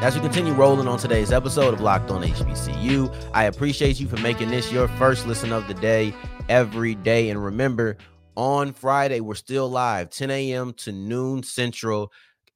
As 0.00 0.14
we 0.14 0.21
continue 0.21 0.52
rolling 0.52 0.87
on 0.87 0.97
today's 0.97 1.33
episode 1.33 1.75
of 1.75 1.81
Locked 1.81 2.12
On 2.12 2.23
HBCU, 2.23 3.12
I 3.35 3.45
appreciate 3.45 3.99
you 3.99 4.07
for 4.07 4.17
making 4.19 4.49
this 4.49 4.71
your 4.71 4.87
first 4.87 5.26
listen 5.26 5.52
of 5.52 5.67
the 5.67 5.75
day 5.75 6.14
every 6.49 6.95
day. 6.95 7.31
And 7.31 7.45
remember, 7.45 7.97
on 8.37 8.73
Friday, 8.73 9.19
we're 9.19 9.35
still 9.35 9.69
live 9.69 10.11
10 10.11 10.31
a.m. 10.31 10.73
to 10.75 10.93
noon 10.93 11.43
central, 11.43 12.12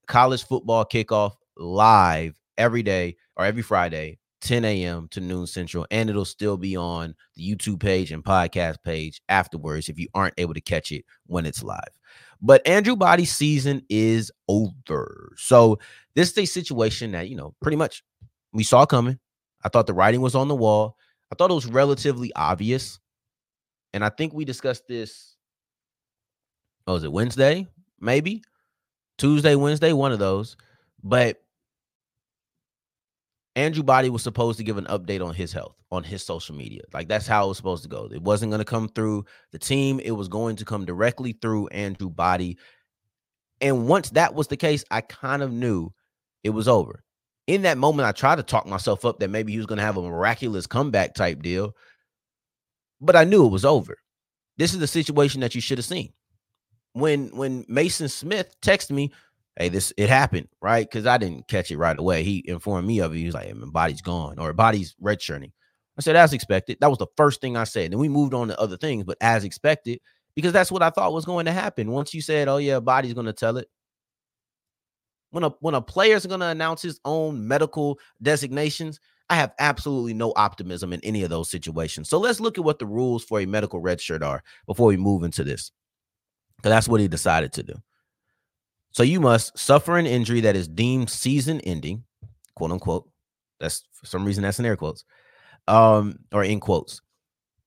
college 0.07 0.45
football 0.45 0.85
kickoff 0.85 1.33
live 1.57 2.39
every 2.59 2.85
day 2.85 3.17
or 3.37 3.45
every 3.45 3.63
Friday, 3.63 4.21
10 4.43 4.65
a.m. 4.65 5.09
to 5.11 5.21
noon 5.21 5.49
central. 5.49 5.85
And 5.91 6.09
it'll 6.09 6.25
still 6.25 6.57
be 6.57 6.77
on 6.77 7.17
the 7.35 7.43
YouTube 7.43 7.81
page 7.81 8.13
and 8.13 8.23
podcast 8.23 8.77
page 8.85 9.21
afterwards 9.29 9.89
if 9.89 9.99
you 9.99 10.07
aren't 10.15 10.35
able 10.39 10.55
to 10.55 10.61
catch 10.61 10.93
it 10.93 11.05
when 11.27 11.45
it's 11.45 11.65
live. 11.65 11.91
But 12.43 12.67
Andrew 12.67 12.97
Body's 12.97 13.31
season 13.31 13.83
is 13.89 14.33
over. 14.49 15.33
So 15.37 15.79
this 16.17 16.33
is 16.33 16.39
a 16.39 16.45
situation 16.45 17.13
that, 17.13 17.29
you 17.29 17.37
know, 17.37 17.55
pretty 17.63 17.77
much 17.77 18.03
we 18.53 18.65
saw 18.65 18.85
coming. 18.85 19.21
I 19.65 19.69
thought 19.69 19.87
the 19.87 19.95
writing 19.95 20.21
was 20.21 20.35
on 20.35 20.49
the 20.49 20.57
wall. 20.57 20.97
I 21.33 21.37
thought 21.37 21.53
it 21.53 21.55
was 21.55 21.67
relatively 21.67 22.33
obvious. 22.35 22.99
And 23.95 24.05
I 24.05 24.09
think 24.09 24.33
we 24.33 24.45
discussed 24.45 24.89
this. 24.89 25.37
Oh, 26.87 26.95
was 26.95 27.05
it 27.05 27.13
Wednesday? 27.13 27.69
Maybe 28.01 28.43
Tuesday, 29.19 29.55
Wednesday, 29.55 29.93
one 29.93 30.11
of 30.11 30.19
those. 30.19 30.57
But 31.05 31.41
Andrew 33.55 33.85
Body 33.85 34.11
was 34.11 34.23
supposed 34.23 34.59
to 34.59 34.65
give 34.65 34.79
an 34.79 34.87
update 34.87 35.25
on 35.25 35.35
his 35.35 35.53
health 35.53 35.77
on 35.93 36.03
his 36.03 36.25
social 36.25 36.57
media. 36.57 36.81
Like 36.93 37.07
that's 37.07 37.27
how 37.27 37.45
it 37.45 37.49
was 37.49 37.59
supposed 37.59 37.83
to 37.85 37.89
go. 37.89 38.09
It 38.11 38.23
wasn't 38.23 38.51
going 38.51 38.61
to 38.61 38.65
come 38.65 38.89
through 38.89 39.27
the 39.53 39.59
team, 39.59 40.01
it 40.01 40.13
was 40.13 40.27
going 40.27 40.57
to 40.57 40.65
come 40.65 40.87
directly 40.87 41.33
through 41.41 41.69
Andrew 41.69 42.09
Body. 42.09 42.59
And 43.61 43.87
once 43.87 44.11
that 44.11 44.35
was 44.35 44.49
the 44.49 44.57
case, 44.57 44.85
I 44.91 45.03
kind 45.03 45.43
of 45.43 45.53
knew 45.53 45.91
it 46.43 46.51
was 46.51 46.67
over. 46.67 47.05
In 47.47 47.63
that 47.63 47.79
moment, 47.79 48.09
I 48.09 48.13
tried 48.13 48.37
to 48.37 48.43
talk 48.43 48.67
myself 48.67 49.05
up 49.05 49.21
that 49.21 49.31
maybe 49.31 49.53
he 49.53 49.59
was 49.59 49.67
going 49.67 49.79
to 49.79 49.85
have 49.85 49.99
a 49.99 50.03
miraculous 50.03 50.67
comeback 50.67 51.15
type 51.15 51.43
deal, 51.43 51.75
but 53.01 53.15
I 53.15 53.25
knew 53.25 53.47
it 53.47 53.53
was 53.53 53.65
over. 53.65 53.97
This 54.57 54.73
is 54.73 54.81
the 54.81 54.87
situation 54.87 55.43
that 55.43 55.55
you 55.55 55.61
should 55.61 55.79
have 55.79 55.85
seen. 55.85 56.13
When 56.95 57.29
when 57.37 57.65
Mason 57.69 58.09
Smith 58.09 58.55
texted 58.63 58.93
me, 58.93 59.13
hey, 59.57 59.69
this 59.69 59.93
it 59.99 60.09
happened, 60.09 60.49
right? 60.63 60.89
Because 60.89 61.07
I 61.07 61.19
didn't 61.19 61.49
catch 61.49 61.71
it 61.71 61.79
right 61.79 61.99
away. 61.99 62.23
He 62.23 62.43
informed 62.47 62.87
me 62.87 63.01
of 63.01 63.13
it. 63.13 63.19
He 63.19 63.27
was 63.27 63.35
like, 63.35 63.47
hey, 63.47 63.53
my 63.53 63.67
body's 63.67 64.03
gone 64.03 64.39
or 64.39 64.53
body's 64.53 64.95
redshirting. 65.03 65.53
I 65.99 66.03
said, 66.03 66.17
as 66.17 66.33
expected. 66.33 66.79
That 66.81 66.89
was 66.89 66.99
the 66.99 67.07
first 67.17 67.41
thing 67.41 67.57
I 67.57 67.65
said. 67.65 67.93
Then 67.93 67.99
we 67.99 68.09
moved 68.09 68.35
on 68.35 68.49
to 68.49 68.59
other 68.59 68.77
things, 68.77 69.05
but 69.05 69.19
as 69.21 69.45
expected, 69.45 70.01
because 70.35 70.53
that's 70.53 70.73
what 70.73 70.83
I 70.83 70.91
thought 70.91 71.13
was 71.13 71.25
going 71.25 71.47
to 71.47 71.53
happen. 71.53 71.91
Once 71.91 72.15
you 72.15 72.23
said, 72.23 72.49
oh, 72.49 72.57
yeah, 72.57 72.81
body's 72.81 73.15
going 73.15 73.27
to 73.27 73.33
tell 73.33 73.59
it. 73.59 73.69
When 75.31 75.45
a 75.45 75.51
when 75.61 75.75
a 75.75 75.81
player's 75.81 76.27
going 76.27 76.41
to 76.41 76.47
announce 76.47 76.83
his 76.83 77.01
own 77.05 77.47
medical 77.47 77.99
designations, 78.23 79.01
I 79.31 79.37
have 79.37 79.55
absolutely 79.59 80.13
no 80.13 80.33
optimism 80.37 80.93
in 80.93 81.01
any 81.03 81.23
of 81.23 81.31
those 81.31 81.51
situations. 81.51 82.11
So 82.11 82.19
let's 82.19 82.41
look 82.41 82.59
at 82.59 82.65
what 82.65 82.79
the 82.79 82.87
rules 82.87 83.25
for 83.25 83.41
a 83.41 83.47
medical 83.47 83.81
red 83.81 83.99
shirt 83.99 84.23
are 84.23 84.43
before 84.67 84.89
we 84.89 84.99
move 84.99 85.23
into 85.23 85.43
this. 85.43 85.73
Because 86.57 86.71
that's 86.71 86.89
what 86.89 87.01
he 87.01 87.09
decided 87.09 87.53
to 87.55 87.63
do. 87.63 87.75
So 88.91 89.03
you 89.03 89.21
must 89.21 89.59
suffer 89.59 89.97
an 89.97 90.07
injury 90.07 90.43
that 90.43 90.55
is 90.55 90.69
deemed 90.69 91.09
season 91.09 91.61
ending, 91.63 92.05
quote 92.55 92.71
unquote. 92.71 93.09
That's 93.59 93.85
for 93.93 94.05
some 94.05 94.27
reason 94.27 94.43
that's 94.43 94.59
in 94.59 94.67
air 94.67 94.77
quotes, 94.77 95.03
um, 95.69 96.19
or 96.33 96.45
in 96.45 96.61
quotes. 96.61 97.01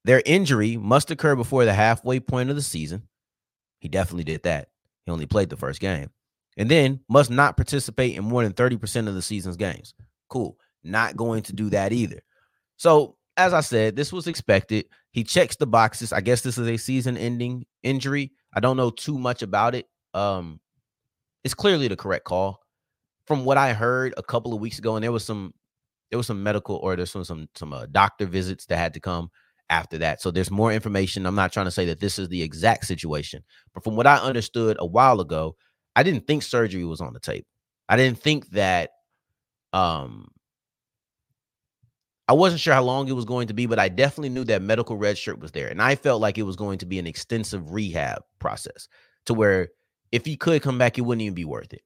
Their 0.04 0.22
injury 0.26 0.78
must 0.78 1.12
occur 1.12 1.36
before 1.36 1.66
the 1.66 1.74
halfway 1.74 2.20
point 2.20 2.50
of 2.50 2.56
the 2.56 2.62
season. 2.62 3.04
He 3.80 3.90
definitely 3.90 4.24
did 4.24 4.44
that. 4.44 4.70
He 5.06 5.12
only 5.12 5.26
played 5.26 5.50
the 5.50 5.58
first 5.58 5.80
game. 5.80 6.10
And 6.58 6.70
then 6.70 7.02
must 7.10 7.30
not 7.30 7.58
participate 7.58 8.16
in 8.16 8.24
more 8.24 8.44
than 8.44 8.54
30% 8.54 9.08
of 9.08 9.16
the 9.16 9.22
season's 9.22 9.58
games. 9.58 9.94
Cool. 10.30 10.58
Not 10.84 11.18
going 11.18 11.44
to 11.44 11.54
do 11.54 11.70
that 11.72 11.92
either. 11.92 12.22
So, 12.78 13.18
as 13.38 13.54
I 13.54 13.62
said, 13.62 13.96
this 13.96 14.14
was 14.14 14.28
expected. 14.28 14.86
He 15.12 15.24
checks 15.24 15.56
the 15.56 15.68
boxes. 15.68 16.14
I 16.14 16.22
guess 16.22 16.42
this 16.42 16.58
is 16.58 16.68
a 16.68 16.78
season 16.78 17.18
ending 17.18 17.66
injury. 17.84 18.32
I 18.54 18.60
don't 18.60 18.78
know 18.78 18.92
too 18.92 19.18
much 19.18 19.42
about 19.42 19.76
it. 19.76 19.88
Um, 20.14 20.60
it's 21.44 21.54
clearly 21.54 21.88
the 21.88 21.98
correct 21.98 22.26
call. 22.26 22.62
From 23.28 23.44
what 23.44 23.58
I 23.58 23.74
heard 23.74 24.14
a 24.18 24.24
couple 24.24 24.54
of 24.54 24.62
weeks 24.62 24.78
ago, 24.78 24.96
and 24.96 25.04
there 25.04 25.12
was 25.12 25.26
some 25.26 25.54
there 26.10 26.18
was 26.18 26.28
some 26.28 26.44
medical 26.44 26.78
or 26.78 26.96
there's 26.96 27.12
some 27.12 27.24
some 27.24 27.50
some 27.56 27.74
uh, 27.74 27.86
doctor 27.92 28.26
visits 28.26 28.66
that 28.68 28.78
had 28.78 28.94
to 28.94 29.00
come 29.00 29.30
after 29.70 29.98
that. 30.00 30.22
So 30.22 30.32
there's 30.32 30.52
more 30.52 30.72
information. 30.72 31.26
I'm 31.26 31.36
not 31.36 31.52
trying 31.52 31.66
to 31.66 31.72
say 31.72 31.86
that 31.86 32.00
this 32.00 32.20
is 32.20 32.30
the 32.30 32.44
exact 32.44 32.86
situation, 32.86 33.44
but 33.74 33.84
from 33.84 33.96
what 33.96 34.08
I 34.08 34.18
understood 34.18 34.78
a 34.80 34.86
while 34.86 35.20
ago, 35.22 35.56
I 35.96 36.04
didn't 36.04 36.28
think 36.28 36.44
surgery 36.44 36.86
was 36.86 37.02
on 37.02 37.14
the 37.14 37.20
table. 37.20 37.48
I 37.90 37.98
didn't 37.98 38.20
think 38.20 38.50
that 38.52 38.92
um 39.74 40.30
I 42.28 42.34
wasn't 42.34 42.62
sure 42.62 42.74
how 42.74 42.84
long 42.84 43.08
it 43.08 43.16
was 43.16 43.26
going 43.26 43.48
to 43.48 43.54
be, 43.54 43.68
but 43.68 43.78
I 43.78 43.88
definitely 43.88 44.30
knew 44.30 44.44
that 44.46 44.62
medical 44.62 44.98
red 44.98 45.18
shirt 45.18 45.40
was 45.40 45.52
there. 45.52 45.68
And 45.68 45.82
I 45.82 45.96
felt 45.96 46.22
like 46.22 46.38
it 46.38 46.44
was 46.44 46.56
going 46.56 46.80
to 46.80 46.86
be 46.86 46.98
an 46.98 47.06
extensive 47.06 47.72
rehab 47.72 48.24
process 48.40 48.88
to 49.28 49.34
where 49.36 49.70
if 50.12 50.26
he 50.26 50.36
could 50.36 50.64
come 50.64 50.78
back, 50.78 50.98
it 50.98 51.02
wouldn't 51.02 51.22
even 51.22 51.36
be 51.36 51.46
worth 51.46 51.72
it. 51.72 51.82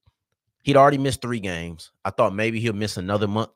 He'd 0.64 0.78
already 0.78 0.98
missed 0.98 1.22
three 1.22 1.40
games. 1.42 1.92
I 2.06 2.12
thought 2.12 2.34
maybe 2.34 2.60
he'll 2.60 2.74
miss 2.74 2.96
another 2.96 3.28
month, 3.28 3.52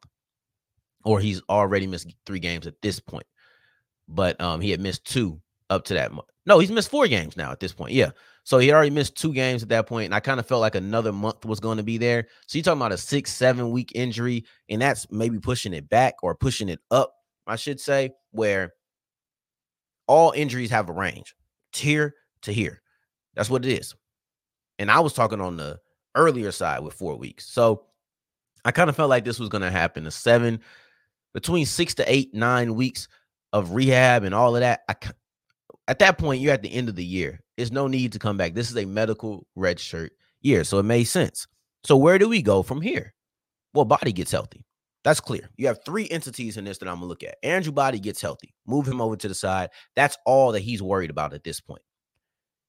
or 1.04 1.20
he's 1.20 1.42
already 1.50 1.88
missed 1.88 2.14
three 2.26 2.40
games 2.40 2.68
at 2.68 2.82
this 2.82 3.00
point. 3.00 3.26
But 4.08 4.40
um, 4.42 4.62
he 4.62 4.72
had 4.72 4.82
missed 4.82 5.06
two 5.06 5.42
up 5.70 5.86
to 5.86 5.94
that 5.94 6.12
month. 6.12 6.28
No, 6.46 6.60
he's 6.60 6.72
missed 6.72 6.90
four 6.90 7.08
games 7.08 7.38
now 7.38 7.52
at 7.52 7.60
this 7.60 7.74
point. 7.74 7.94
Yeah. 7.94 8.12
So 8.44 8.58
he 8.58 8.74
already 8.74 8.90
missed 8.90 9.16
two 9.16 9.34
games 9.34 9.64
at 9.64 9.70
that 9.70 9.88
point, 9.88 10.06
and 10.06 10.16
I 10.16 10.20
kind 10.20 10.40
of 10.40 10.46
felt 10.46 10.60
like 10.60 10.76
another 10.76 11.14
month 11.14 11.46
was 11.46 11.62
going 11.62 11.78
to 11.78 11.84
be 11.84 11.98
there. 11.98 12.28
So 12.46 12.58
you're 12.58 12.64
talking 12.64 12.82
about 12.82 12.92
a 12.92 12.98
six, 12.98 13.32
seven 13.32 13.72
week 13.72 13.94
injury, 13.96 14.44
and 14.70 14.82
that's 14.82 15.10
maybe 15.10 15.40
pushing 15.40 15.74
it 15.74 15.88
back 15.88 16.16
or 16.22 16.36
pushing 16.36 16.68
it 16.68 16.80
up, 16.92 17.14
I 17.48 17.56
should 17.56 17.80
say, 17.80 18.12
where 18.32 18.74
all 20.08 20.32
injuries 20.32 20.72
have 20.72 20.90
a 20.90 20.94
range, 20.94 21.34
tear 21.72 22.16
to 22.42 22.52
here. 22.52 22.82
That's 23.36 23.50
what 23.50 23.66
it 23.66 23.72
is. 23.72 23.96
And 24.78 24.92
I 24.92 25.00
was 25.00 25.14
talking 25.14 25.40
on 25.40 25.56
the 25.56 25.80
earlier 26.16 26.52
side 26.52 26.82
with 26.82 26.94
four 26.94 27.16
weeks. 27.16 27.46
So 27.50 27.86
I 28.66 28.72
kind 28.72 28.90
of 28.90 28.96
felt 28.96 29.10
like 29.10 29.24
this 29.24 29.40
was 29.40 29.50
going 29.50 29.62
to 29.62 29.72
happen. 29.72 30.06
A 30.06 30.12
seven, 30.12 30.60
between 31.34 31.66
six 31.66 31.94
to 31.96 32.14
eight, 32.14 32.34
nine 32.34 32.76
weeks 32.76 33.08
of 33.52 33.72
rehab 33.72 34.24
and 34.24 34.36
all 34.36 34.56
of 34.56 34.62
that. 34.62 34.82
I, 34.88 34.96
at 35.88 36.00
that 36.00 36.18
point, 36.18 36.42
you're 36.42 36.54
at 36.54 36.62
the 36.62 36.74
end 36.74 36.90
of 36.90 36.96
the 36.96 37.06
year. 37.06 37.42
There's 37.58 37.72
no 37.72 37.88
need 37.88 38.14
to 38.14 38.20
come 38.20 38.38
back. 38.38 38.54
This 38.54 38.72
is 38.72 38.78
a 38.78 38.86
medical 38.86 39.46
red 39.56 39.80
shirt 39.80 40.14
year. 40.42 40.64
So 40.64 40.80
it 40.80 40.84
made 40.84 41.06
sense. 41.06 41.48
So 41.84 41.98
where 41.98 42.18
do 42.18 42.30
we 42.30 42.42
go 42.42 42.64
from 42.64 42.82
here? 42.82 43.14
Well, 43.74 43.86
body 43.86 44.14
gets 44.14 44.32
healthy. 44.32 44.66
That's 45.04 45.20
clear. 45.20 45.50
You 45.58 45.68
have 45.68 45.84
three 45.86 46.08
entities 46.10 46.56
in 46.56 46.64
this 46.64 46.78
that 46.78 46.88
I'm 46.88 46.96
gonna 46.96 47.08
look 47.08 47.24
at. 47.24 47.36
Andrew 47.44 47.74
Body 47.74 48.00
gets 48.00 48.22
healthy. 48.22 48.54
Move 48.66 48.88
him 48.88 49.02
over 49.02 49.18
to 49.18 49.28
the 49.28 49.36
side. 49.36 49.70
That's 49.96 50.18
all 50.26 50.54
that 50.54 50.62
he's 50.62 50.82
worried 50.82 51.10
about 51.10 51.34
at 51.34 51.44
this 51.44 51.60
point. 51.60 51.82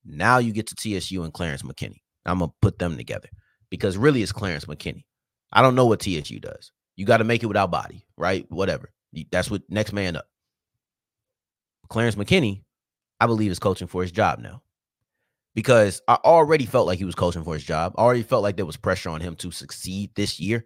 Now 0.04 0.38
you 0.38 0.52
get 0.52 0.66
to 0.68 0.74
TSU 0.74 1.22
and 1.22 1.32
Clarence 1.32 1.62
McKinney. 1.62 2.02
I'm 2.26 2.40
gonna 2.40 2.52
put 2.60 2.78
them 2.78 2.96
together 2.96 3.28
because 3.70 3.96
really 3.96 4.22
it's 4.22 4.32
Clarence 4.32 4.64
McKinney. 4.64 5.04
I 5.52 5.62
don't 5.62 5.76
know 5.76 5.86
what 5.86 6.00
TSU 6.00 6.40
does. 6.40 6.72
You 6.96 7.06
got 7.06 7.18
to 7.18 7.24
make 7.24 7.42
it 7.42 7.46
without 7.46 7.70
body, 7.70 8.06
right? 8.16 8.46
Whatever. 8.50 8.90
That's 9.30 9.50
what 9.50 9.62
next 9.68 9.92
man 9.92 10.16
up. 10.16 10.26
Clarence 11.88 12.16
McKinney, 12.16 12.62
I 13.20 13.26
believe, 13.26 13.50
is 13.50 13.58
coaching 13.58 13.88
for 13.88 14.02
his 14.02 14.12
job 14.12 14.38
now. 14.38 14.62
Because 15.54 16.02
I 16.08 16.14
already 16.24 16.66
felt 16.66 16.86
like 16.86 16.98
he 16.98 17.04
was 17.04 17.14
coaching 17.14 17.44
for 17.44 17.54
his 17.54 17.62
job. 17.62 17.94
I 17.96 18.02
already 18.02 18.24
felt 18.24 18.42
like 18.42 18.56
there 18.56 18.66
was 18.66 18.76
pressure 18.76 19.10
on 19.10 19.20
him 19.20 19.36
to 19.36 19.50
succeed 19.52 20.10
this 20.16 20.40
year. 20.40 20.64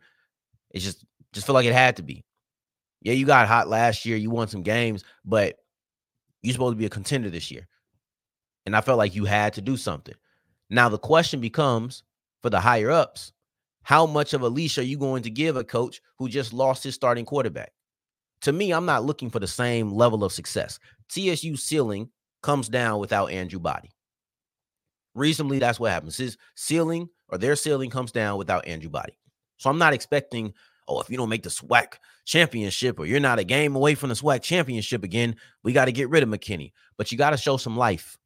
It 0.71 0.81
just 0.81 1.05
just 1.33 1.47
felt 1.47 1.55
like 1.55 1.67
it 1.67 1.75
had 1.75 1.97
to 1.97 2.03
be. 2.03 2.25
Yeah, 3.03 3.13
you 3.13 3.27
got 3.27 3.49
hot 3.49 3.69
last 3.69 4.07
year. 4.07 4.17
You 4.17 4.31
won 4.31 4.49
some 4.49 4.63
games, 4.63 5.05
but 5.25 5.57
you're 6.43 6.55
supposed 6.55 6.73
to 6.73 6.79
be 6.79 6.87
a 6.87 6.91
contender 6.91 7.29
this 7.29 7.51
year. 7.51 7.69
And 8.65 8.75
I 8.75 8.81
felt 8.81 8.99
like 8.99 9.15
you 9.15 9.25
had 9.25 9.53
to 9.55 9.61
do 9.61 9.77
something. 9.77 10.15
Now, 10.71 10.89
the 10.89 10.99
question 10.99 11.41
becomes 11.41 12.03
for 12.43 12.51
the 12.51 12.61
higher 12.61 12.91
ups 12.91 13.33
how 13.89 14.05
much 14.05 14.35
of 14.35 14.43
a 14.43 14.49
leash 14.51 14.77
are 14.77 14.83
you 14.83 14.99
going 14.99 15.23
to 15.23 15.31
give 15.31 15.57
a 15.57 15.65
coach 15.65 16.03
who 16.19 16.29
just 16.29 16.53
lost 16.53 16.85
his 16.85 16.95
starting 16.95 17.25
quarterback? 17.25 17.73
To 18.43 18.53
me, 18.53 18.71
I'm 18.71 18.85
not 18.85 19.07
looking 19.07 19.31
for 19.31 19.39
the 19.39 19.47
same 19.47 19.95
level 19.95 20.23
of 20.23 20.31
success. 20.31 20.79
TSU 21.09 21.57
ceiling 21.57 22.11
comes 22.43 22.69
down 22.69 23.01
without 23.01 23.31
Andrew 23.31 23.59
Body. 23.59 23.91
Reasonably, 25.15 25.59
that's 25.59 25.81
what 25.81 25.91
happens. 25.91 26.19
His 26.19 26.37
ceiling 26.55 27.09
or 27.31 27.39
their 27.39 27.57
ceiling 27.57 27.89
comes 27.89 28.13
down 28.13 28.37
without 28.37 28.69
Andrew 28.69 28.91
Body. 28.91 29.19
So 29.57 29.71
I'm 29.71 29.79
not 29.79 29.95
expecting, 29.95 30.53
oh, 30.87 31.01
if 31.01 31.09
you 31.09 31.17
don't 31.17 31.31
make 31.31 31.43
the 31.43 31.49
SWAC 31.49 31.95
championship 32.27 33.01
or 33.01 33.07
you're 33.07 33.21
not 33.21 33.39
a 33.39 33.45
game 33.45 33.75
away 33.75 33.95
from 33.95 34.11
the 34.11 34.17
SWAC 34.17 34.43
championship 34.43 35.03
again, 35.03 35.35
we 35.65 35.73
got 35.73 35.87
to 35.87 35.93
get 35.93 36.11
rid 36.11 36.23
of 36.23 36.29
McKinney. 36.29 36.73
But 36.99 37.11
you 37.11 37.17
got 37.17 37.31
to 37.31 37.39
show 37.39 37.57
some 37.57 37.79
life 37.79 38.19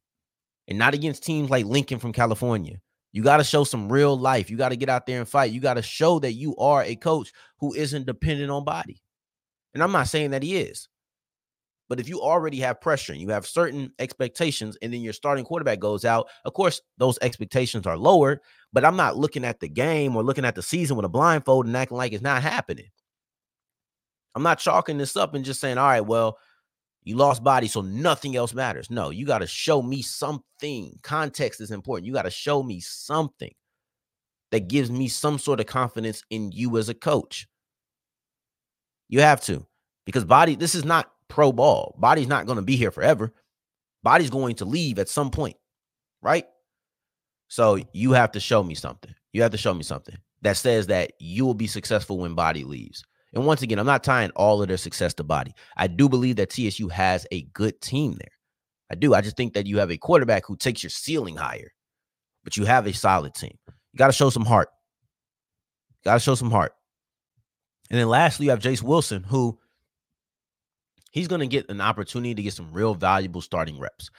and 0.67 0.77
not 0.77 0.93
against 0.93 1.23
teams 1.23 1.49
like 1.49 1.65
Lincoln 1.65 1.99
from 1.99 2.11
California. 2.11 2.81
You 3.13 3.21
got 3.23 3.37
to 3.37 3.43
show 3.43 3.63
some 3.63 3.91
real 3.91 4.17
life. 4.17 4.49
You 4.49 4.57
got 4.57 4.69
to 4.69 4.75
get 4.75 4.89
out 4.89 5.05
there 5.05 5.19
and 5.19 5.29
fight. 5.29 5.51
You 5.51 5.61
got 5.61 5.75
to 5.75 5.83
show 5.83 6.19
that 6.19 6.33
you 6.33 6.55
are 6.57 6.83
a 6.83 6.95
coach 6.95 7.31
who 7.59 7.73
isn't 7.73 8.07
dependent 8.07 8.49
on 8.51 8.65
body. 8.65 9.01
And 9.73 9.81
I'm 9.81 9.91
not 9.91 10.07
saying 10.07 10.31
that 10.31 10.43
he 10.43 10.57
is. 10.57 10.89
But 11.89 11.99
if 11.99 12.09
you 12.09 12.21
already 12.21 12.59
have 12.61 12.81
pressure 12.81 13.13
and 13.13 13.21
you 13.21 13.29
have 13.29 13.45
certain 13.45 13.91
expectations, 13.99 14.77
and 14.81 14.91
then 14.91 15.01
your 15.01 15.13
starting 15.13 15.45
quarterback 15.45 15.79
goes 15.79 16.05
out, 16.05 16.27
of 16.43 16.53
course, 16.53 16.81
those 16.97 17.19
expectations 17.21 17.85
are 17.85 17.97
lower. 17.97 18.41
But 18.71 18.83
I'm 18.83 18.95
not 18.95 19.17
looking 19.17 19.45
at 19.45 19.59
the 19.59 19.69
game 19.69 20.15
or 20.15 20.23
looking 20.23 20.45
at 20.45 20.55
the 20.55 20.63
season 20.63 20.95
with 20.95 21.05
a 21.05 21.09
blindfold 21.09 21.67
and 21.67 21.77
acting 21.77 21.97
like 21.97 22.13
it's 22.13 22.23
not 22.23 22.41
happening. 22.41 22.89
I'm 24.33 24.43
not 24.43 24.57
chalking 24.57 24.97
this 24.97 25.15
up 25.15 25.35
and 25.35 25.45
just 25.45 25.61
saying, 25.61 25.77
all 25.77 25.85
right, 25.85 26.01
well, 26.01 26.39
you 27.03 27.15
lost 27.15 27.43
body, 27.43 27.67
so 27.67 27.81
nothing 27.81 28.35
else 28.35 28.53
matters. 28.53 28.89
No, 28.89 29.09
you 29.09 29.25
got 29.25 29.39
to 29.39 29.47
show 29.47 29.81
me 29.81 30.01
something. 30.01 30.97
Context 31.01 31.59
is 31.61 31.71
important. 31.71 32.07
You 32.07 32.13
got 32.13 32.23
to 32.23 32.31
show 32.31 32.63
me 32.63 32.79
something 32.79 33.53
that 34.51 34.67
gives 34.67 34.91
me 34.91 35.07
some 35.07 35.39
sort 35.39 35.59
of 35.59 35.65
confidence 35.65 36.23
in 36.29 36.51
you 36.51 36.77
as 36.77 36.87
a 36.87 36.93
coach. 36.93 37.47
You 39.09 39.21
have 39.21 39.41
to, 39.41 39.65
because 40.05 40.25
body, 40.25 40.55
this 40.55 40.75
is 40.75 40.85
not 40.85 41.11
pro 41.27 41.51
ball. 41.51 41.95
Body's 41.97 42.27
not 42.27 42.45
going 42.45 42.55
to 42.57 42.61
be 42.61 42.75
here 42.75 42.91
forever. 42.91 43.33
Body's 44.03 44.29
going 44.29 44.55
to 44.55 44.65
leave 44.65 44.99
at 44.99 45.09
some 45.09 45.31
point, 45.31 45.57
right? 46.21 46.45
So 47.47 47.79
you 47.93 48.13
have 48.13 48.31
to 48.33 48.39
show 48.39 48.63
me 48.63 48.75
something. 48.75 49.13
You 49.33 49.41
have 49.41 49.51
to 49.51 49.57
show 49.57 49.73
me 49.73 49.83
something 49.83 50.17
that 50.41 50.57
says 50.57 50.87
that 50.87 51.13
you 51.19 51.45
will 51.45 51.53
be 51.53 51.67
successful 51.67 52.19
when 52.19 52.35
body 52.35 52.63
leaves. 52.63 53.03
And 53.33 53.45
once 53.45 53.61
again, 53.61 53.79
I'm 53.79 53.85
not 53.85 54.03
tying 54.03 54.31
all 54.31 54.61
of 54.61 54.67
their 54.67 54.77
success 54.77 55.13
to 55.15 55.23
body. 55.23 55.53
I 55.75 55.87
do 55.87 56.07
believe 56.07 56.35
that 56.35 56.51
TSU 56.51 56.87
has 56.89 57.25
a 57.31 57.41
good 57.53 57.81
team 57.81 58.13
there. 58.13 58.31
I 58.91 58.95
do. 58.95 59.13
I 59.15 59.21
just 59.21 59.37
think 59.37 59.53
that 59.53 59.65
you 59.65 59.79
have 59.79 59.91
a 59.91 59.97
quarterback 59.97 60.45
who 60.45 60.55
takes 60.55 60.83
your 60.83 60.91
ceiling 60.91 61.35
higher, 61.35 61.71
but 62.43 62.57
you 62.57 62.65
have 62.65 62.85
a 62.85 62.93
solid 62.93 63.33
team. 63.33 63.57
You 63.67 63.97
got 63.97 64.07
to 64.07 64.13
show 64.13 64.29
some 64.29 64.45
heart. 64.45 64.69
Got 66.05 66.15
to 66.15 66.19
show 66.19 66.35
some 66.35 66.51
heart. 66.51 66.73
And 67.89 67.99
then 67.99 68.07
lastly, 68.07 68.45
you 68.45 68.49
have 68.51 68.59
Jace 68.59 68.83
Wilson, 68.83 69.23
who 69.23 69.57
he's 71.11 71.27
going 71.27 71.41
to 71.41 71.47
get 71.47 71.69
an 71.69 71.81
opportunity 71.81 72.35
to 72.35 72.43
get 72.43 72.53
some 72.53 72.71
real 72.71 72.93
valuable 72.93 73.41
starting 73.41 73.79
reps. 73.79 74.11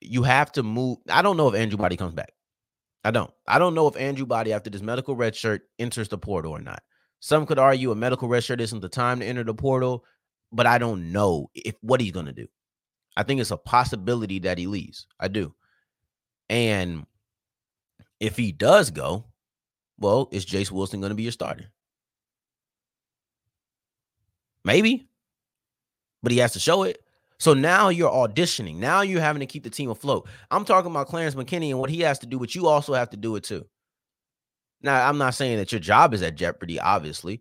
You 0.00 0.22
have 0.24 0.50
to 0.52 0.62
move. 0.62 0.98
I 1.08 1.22
don't 1.22 1.36
know 1.36 1.48
if 1.48 1.54
Andrew 1.54 1.78
Body 1.78 1.96
comes 1.96 2.14
back. 2.14 2.32
I 3.04 3.12
don't. 3.12 3.30
I 3.46 3.58
don't 3.58 3.74
know 3.74 3.86
if 3.86 3.96
Andrew 3.96 4.26
Body, 4.26 4.52
after 4.52 4.70
this 4.70 4.82
medical 4.82 5.14
red 5.14 5.36
shirt, 5.36 5.62
enters 5.78 6.08
the 6.08 6.18
portal 6.18 6.52
or 6.52 6.60
not. 6.60 6.82
Some 7.20 7.46
could 7.46 7.58
argue 7.58 7.90
a 7.90 7.94
medical 7.94 8.28
red 8.28 8.44
shirt 8.44 8.60
isn't 8.60 8.80
the 8.80 8.88
time 8.88 9.20
to 9.20 9.26
enter 9.26 9.44
the 9.44 9.54
portal, 9.54 10.04
but 10.52 10.66
I 10.66 10.78
don't 10.78 11.12
know 11.12 11.50
if 11.54 11.74
what 11.80 12.00
he's 12.00 12.12
going 12.12 12.26
to 12.26 12.32
do. 12.32 12.46
I 13.16 13.22
think 13.22 13.40
it's 13.40 13.50
a 13.50 13.56
possibility 13.56 14.38
that 14.40 14.58
he 14.58 14.66
leaves. 14.66 15.06
I 15.18 15.28
do. 15.28 15.54
And 16.48 17.06
if 18.20 18.36
he 18.36 18.52
does 18.52 18.90
go, 18.90 19.24
well, 19.98 20.28
is 20.30 20.46
Jace 20.46 20.70
Wilson 20.70 21.00
going 21.00 21.10
to 21.10 21.16
be 21.16 21.22
your 21.24 21.32
starter? 21.32 21.66
Maybe, 24.64 25.08
but 26.22 26.32
he 26.32 26.38
has 26.38 26.52
to 26.52 26.60
show 26.60 26.82
it. 26.82 27.00
So 27.38 27.54
now 27.54 27.88
you're 27.88 28.10
auditioning. 28.10 28.76
Now 28.76 29.02
you're 29.02 29.20
having 29.20 29.40
to 29.40 29.46
keep 29.46 29.62
the 29.62 29.70
team 29.70 29.90
afloat. 29.90 30.28
I'm 30.50 30.64
talking 30.64 30.90
about 30.90 31.06
Clarence 31.06 31.34
McKinney 31.34 31.70
and 31.70 31.78
what 31.78 31.90
he 31.90 32.00
has 32.00 32.18
to 32.20 32.26
do, 32.26 32.38
but 32.38 32.54
you 32.54 32.66
also 32.66 32.94
have 32.94 33.10
to 33.10 33.16
do 33.16 33.36
it 33.36 33.44
too. 33.44 33.66
Now, 34.86 35.08
I'm 35.08 35.18
not 35.18 35.34
saying 35.34 35.58
that 35.58 35.72
your 35.72 35.80
job 35.80 36.14
is 36.14 36.22
at 36.22 36.36
jeopardy, 36.36 36.78
obviously, 36.78 37.40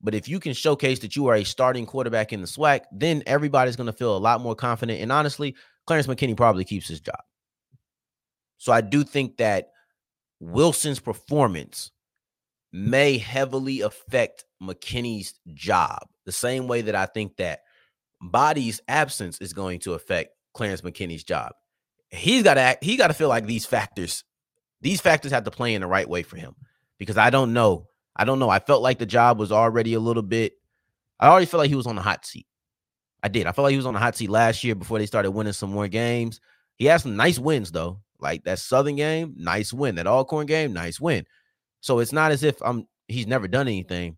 but 0.00 0.14
if 0.14 0.28
you 0.28 0.38
can 0.38 0.52
showcase 0.52 1.00
that 1.00 1.16
you 1.16 1.26
are 1.26 1.34
a 1.34 1.42
starting 1.42 1.86
quarterback 1.86 2.32
in 2.32 2.40
the 2.40 2.46
SWAC, 2.46 2.82
then 2.92 3.24
everybody's 3.26 3.74
going 3.74 3.88
to 3.88 3.92
feel 3.92 4.16
a 4.16 4.18
lot 4.18 4.40
more 4.40 4.54
confident. 4.54 5.00
And 5.00 5.10
honestly, 5.10 5.56
Clarence 5.88 6.06
McKinney 6.06 6.36
probably 6.36 6.64
keeps 6.64 6.86
his 6.86 7.00
job. 7.00 7.18
So 8.58 8.72
I 8.72 8.80
do 8.80 9.02
think 9.02 9.38
that 9.38 9.70
Wilson's 10.38 11.00
performance 11.00 11.90
may 12.72 13.18
heavily 13.18 13.80
affect 13.80 14.44
McKinney's 14.62 15.34
job, 15.52 16.06
the 16.26 16.32
same 16.32 16.68
way 16.68 16.82
that 16.82 16.94
I 16.94 17.06
think 17.06 17.38
that 17.38 17.62
Body's 18.22 18.80
absence 18.86 19.38
is 19.40 19.52
going 19.52 19.80
to 19.80 19.94
affect 19.94 20.36
Clarence 20.54 20.82
McKinney's 20.82 21.24
job. 21.24 21.54
He's 22.10 22.44
got 22.44 22.54
to 22.54 22.60
act, 22.60 22.84
he 22.84 22.96
got 22.96 23.08
to 23.08 23.14
feel 23.14 23.28
like 23.28 23.46
these 23.46 23.66
factors, 23.66 24.22
these 24.80 25.00
factors 25.00 25.32
have 25.32 25.42
to 25.42 25.50
play 25.50 25.74
in 25.74 25.80
the 25.80 25.88
right 25.88 26.08
way 26.08 26.22
for 26.22 26.36
him 26.36 26.54
because 26.98 27.16
I 27.16 27.30
don't 27.30 27.52
know. 27.52 27.86
I 28.16 28.24
don't 28.24 28.38
know. 28.38 28.48
I 28.48 28.58
felt 28.58 28.82
like 28.82 28.98
the 28.98 29.06
job 29.06 29.38
was 29.38 29.52
already 29.52 29.94
a 29.94 30.00
little 30.00 30.22
bit. 30.22 30.52
I 31.18 31.28
already 31.28 31.46
felt 31.46 31.60
like 31.60 31.70
he 31.70 31.76
was 31.76 31.86
on 31.86 31.96
the 31.96 32.02
hot 32.02 32.24
seat. 32.24 32.46
I 33.22 33.28
did. 33.28 33.46
I 33.46 33.52
felt 33.52 33.64
like 33.64 33.72
he 33.72 33.78
was 33.78 33.86
on 33.86 33.94
the 33.94 34.00
hot 34.00 34.16
seat 34.16 34.30
last 34.30 34.62
year 34.62 34.74
before 34.74 34.98
they 34.98 35.06
started 35.06 35.30
winning 35.30 35.52
some 35.52 35.72
more 35.72 35.88
games. 35.88 36.40
He 36.76 36.86
had 36.86 37.00
some 37.00 37.16
nice 37.16 37.38
wins 37.38 37.72
though. 37.72 38.00
Like 38.20 38.44
that 38.44 38.58
Southern 38.58 38.96
game, 38.96 39.34
nice 39.36 39.72
win. 39.72 39.96
That 39.96 40.06
Alcorn 40.06 40.46
game, 40.46 40.72
nice 40.72 41.00
win. 41.00 41.24
So 41.80 41.98
it's 41.98 42.12
not 42.12 42.32
as 42.32 42.42
if 42.42 42.56
I'm 42.62 42.86
he's 43.08 43.26
never 43.26 43.48
done 43.48 43.68
anything, 43.68 44.16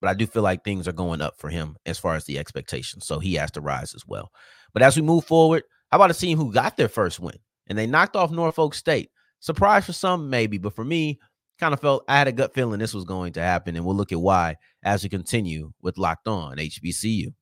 but 0.00 0.10
I 0.10 0.14
do 0.14 0.26
feel 0.26 0.42
like 0.42 0.64
things 0.64 0.86
are 0.88 0.92
going 0.92 1.20
up 1.20 1.38
for 1.38 1.48
him 1.48 1.76
as 1.86 1.98
far 1.98 2.14
as 2.14 2.24
the 2.24 2.38
expectations. 2.38 3.06
So 3.06 3.18
he 3.18 3.34
has 3.34 3.50
to 3.52 3.60
rise 3.60 3.94
as 3.94 4.06
well. 4.06 4.30
But 4.72 4.82
as 4.82 4.96
we 4.96 5.02
move 5.02 5.24
forward, 5.24 5.62
how 5.90 5.96
about 5.96 6.10
a 6.10 6.14
team 6.14 6.36
who 6.36 6.52
got 6.52 6.76
their 6.76 6.88
first 6.88 7.20
win 7.20 7.38
and 7.68 7.78
they 7.78 7.86
knocked 7.86 8.16
off 8.16 8.30
Norfolk 8.30 8.74
State? 8.74 9.10
Surprise 9.40 9.86
for 9.86 9.92
some, 9.92 10.28
maybe, 10.30 10.58
but 10.58 10.74
for 10.74 10.84
me, 10.84 11.20
kind 11.58 11.74
of 11.74 11.80
felt 11.80 12.04
I 12.08 12.18
had 12.18 12.28
a 12.28 12.32
gut 12.32 12.54
feeling 12.54 12.78
this 12.80 12.94
was 12.94 13.04
going 13.04 13.34
to 13.34 13.42
happen, 13.42 13.76
and 13.76 13.84
we'll 13.84 13.96
look 13.96 14.12
at 14.12 14.20
why 14.20 14.56
as 14.82 15.02
we 15.02 15.08
continue 15.08 15.72
with 15.82 15.98
Locked 15.98 16.28
On 16.28 16.56
HBCU. 16.56 17.32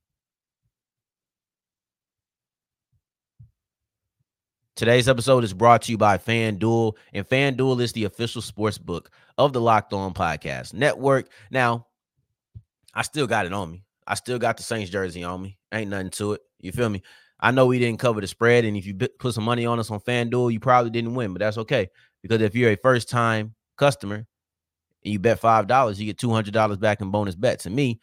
Today's 4.75 5.09
episode 5.09 5.45
is 5.45 5.53
brought 5.53 5.83
to 5.83 5.93
you 5.93 5.99
by 5.99 6.19
FanDuel, 6.19 6.95
and 7.13 7.29
FanDuel 7.29 7.81
is 7.81 7.93
the 7.93 8.05
official 8.05 8.43
sports 8.43 8.79
book 8.79 9.11
of 9.37 9.53
the 9.53 9.61
Locked 9.61 9.93
On 9.93 10.15
Podcast 10.15 10.73
Network. 10.73 11.29
Now, 11.51 11.87
I 12.95 13.03
still 13.03 13.27
got 13.27 13.47
it 13.47 13.53
on 13.53 13.71
me. 13.71 13.85
I 14.07 14.15
still 14.15 14.39
got 14.39 14.57
the 14.57 14.63
Saints 14.63 14.91
jersey 14.91 15.25
on 15.25 15.43
me. 15.43 15.59
Ain't 15.73 15.91
nothing 15.91 16.11
to 16.11 16.33
it. 16.33 16.41
You 16.59 16.73
feel 16.73 16.89
me? 16.89 17.03
I 17.39 17.51
know 17.51 17.67
we 17.67 17.79
didn't 17.79 18.01
cover 18.01 18.21
the 18.21 18.27
spread, 18.27 18.65
and 18.65 18.77
if 18.77 18.87
you 18.87 18.95
put 18.95 19.35
some 19.35 19.45
money 19.45 19.67
on 19.67 19.79
us 19.79 19.91
on 19.91 20.01
FanDuel, 20.01 20.53
you 20.53 20.61
probably 20.61 20.91
didn't 20.91 21.15
win, 21.15 21.33
but 21.33 21.41
that's 21.41 21.59
okay 21.59 21.89
because 22.23 22.41
if 22.41 22.55
you're 22.55 22.71
a 22.71 22.77
first 22.77 23.11
time 23.11 23.55
customer 23.83 24.15
and 24.15 25.13
you 25.13 25.19
bet 25.19 25.41
five 25.41 25.67
dollars, 25.67 26.01
you 26.01 26.07
get 26.07 26.19
two 26.19 26.31
hundred 26.31 26.55
dollars 26.55 26.79
back 26.79 27.01
in 27.01 27.11
bonus 27.11 27.35
bets. 27.35 27.67
And 27.67 27.75
me, 27.75 28.01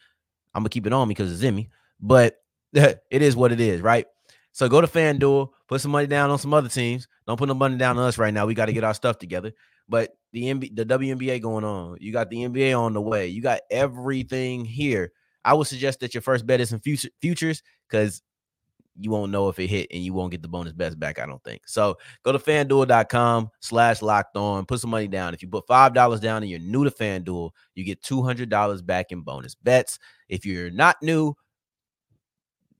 I'm 0.54 0.60
gonna 0.60 0.68
keep 0.68 0.86
it 0.86 0.92
on 0.92 1.08
me 1.08 1.14
because 1.14 1.32
it's 1.32 1.42
in 1.42 1.54
me, 1.54 1.70
but 2.00 2.36
it 2.72 3.00
is 3.10 3.34
what 3.34 3.52
it 3.52 3.60
is, 3.60 3.80
right? 3.80 4.06
So 4.52 4.68
go 4.68 4.80
to 4.80 4.86
FanDuel, 4.86 5.48
put 5.68 5.80
some 5.80 5.92
money 5.92 6.06
down 6.06 6.30
on 6.30 6.38
some 6.38 6.52
other 6.52 6.68
teams. 6.68 7.08
Don't 7.26 7.38
put 7.38 7.48
no 7.48 7.54
money 7.54 7.78
down 7.78 7.96
on 7.98 8.04
us 8.04 8.18
right 8.18 8.34
now. 8.34 8.46
We 8.46 8.54
got 8.54 8.66
to 8.66 8.72
get 8.72 8.84
our 8.84 8.94
stuff 8.94 9.18
together. 9.18 9.52
But 9.88 10.10
the 10.32 10.42
NBA, 10.42 10.76
the 10.76 10.84
WNBA 10.84 11.40
going 11.40 11.64
on. 11.64 11.96
You 12.00 12.12
got 12.12 12.30
the 12.30 12.38
NBA 12.38 12.78
on 12.78 12.92
the 12.92 13.00
way. 13.00 13.28
You 13.28 13.42
got 13.42 13.60
everything 13.70 14.64
here. 14.64 15.12
I 15.44 15.54
would 15.54 15.66
suggest 15.66 16.00
that 16.00 16.14
your 16.14 16.20
first 16.20 16.46
bet 16.46 16.60
is 16.60 16.72
in 16.72 16.80
future, 16.80 17.08
futures 17.20 17.62
because 17.88 18.22
you 19.00 19.10
won't 19.10 19.32
know 19.32 19.48
if 19.48 19.58
it 19.58 19.68
hit 19.68 19.88
and 19.90 20.02
you 20.02 20.12
won't 20.12 20.30
get 20.30 20.42
the 20.42 20.48
bonus 20.48 20.72
bets 20.72 20.94
back, 20.94 21.18
I 21.18 21.26
don't 21.26 21.42
think. 21.42 21.62
So 21.66 21.96
go 22.22 22.32
to 22.32 22.38
fanduel.com 22.38 23.50
slash 23.60 24.02
locked 24.02 24.36
on, 24.36 24.66
put 24.66 24.80
some 24.80 24.90
money 24.90 25.08
down. 25.08 25.34
If 25.34 25.42
you 25.42 25.48
put 25.48 25.66
$5 25.66 26.20
down 26.20 26.42
and 26.42 26.50
you're 26.50 26.60
new 26.60 26.84
to 26.84 26.90
FanDuel, 26.90 27.50
you 27.74 27.84
get 27.84 28.02
$200 28.02 28.84
back 28.84 29.12
in 29.12 29.22
bonus 29.22 29.54
bets. 29.54 29.98
If 30.28 30.44
you're 30.44 30.70
not 30.70 30.96
new, 31.02 31.34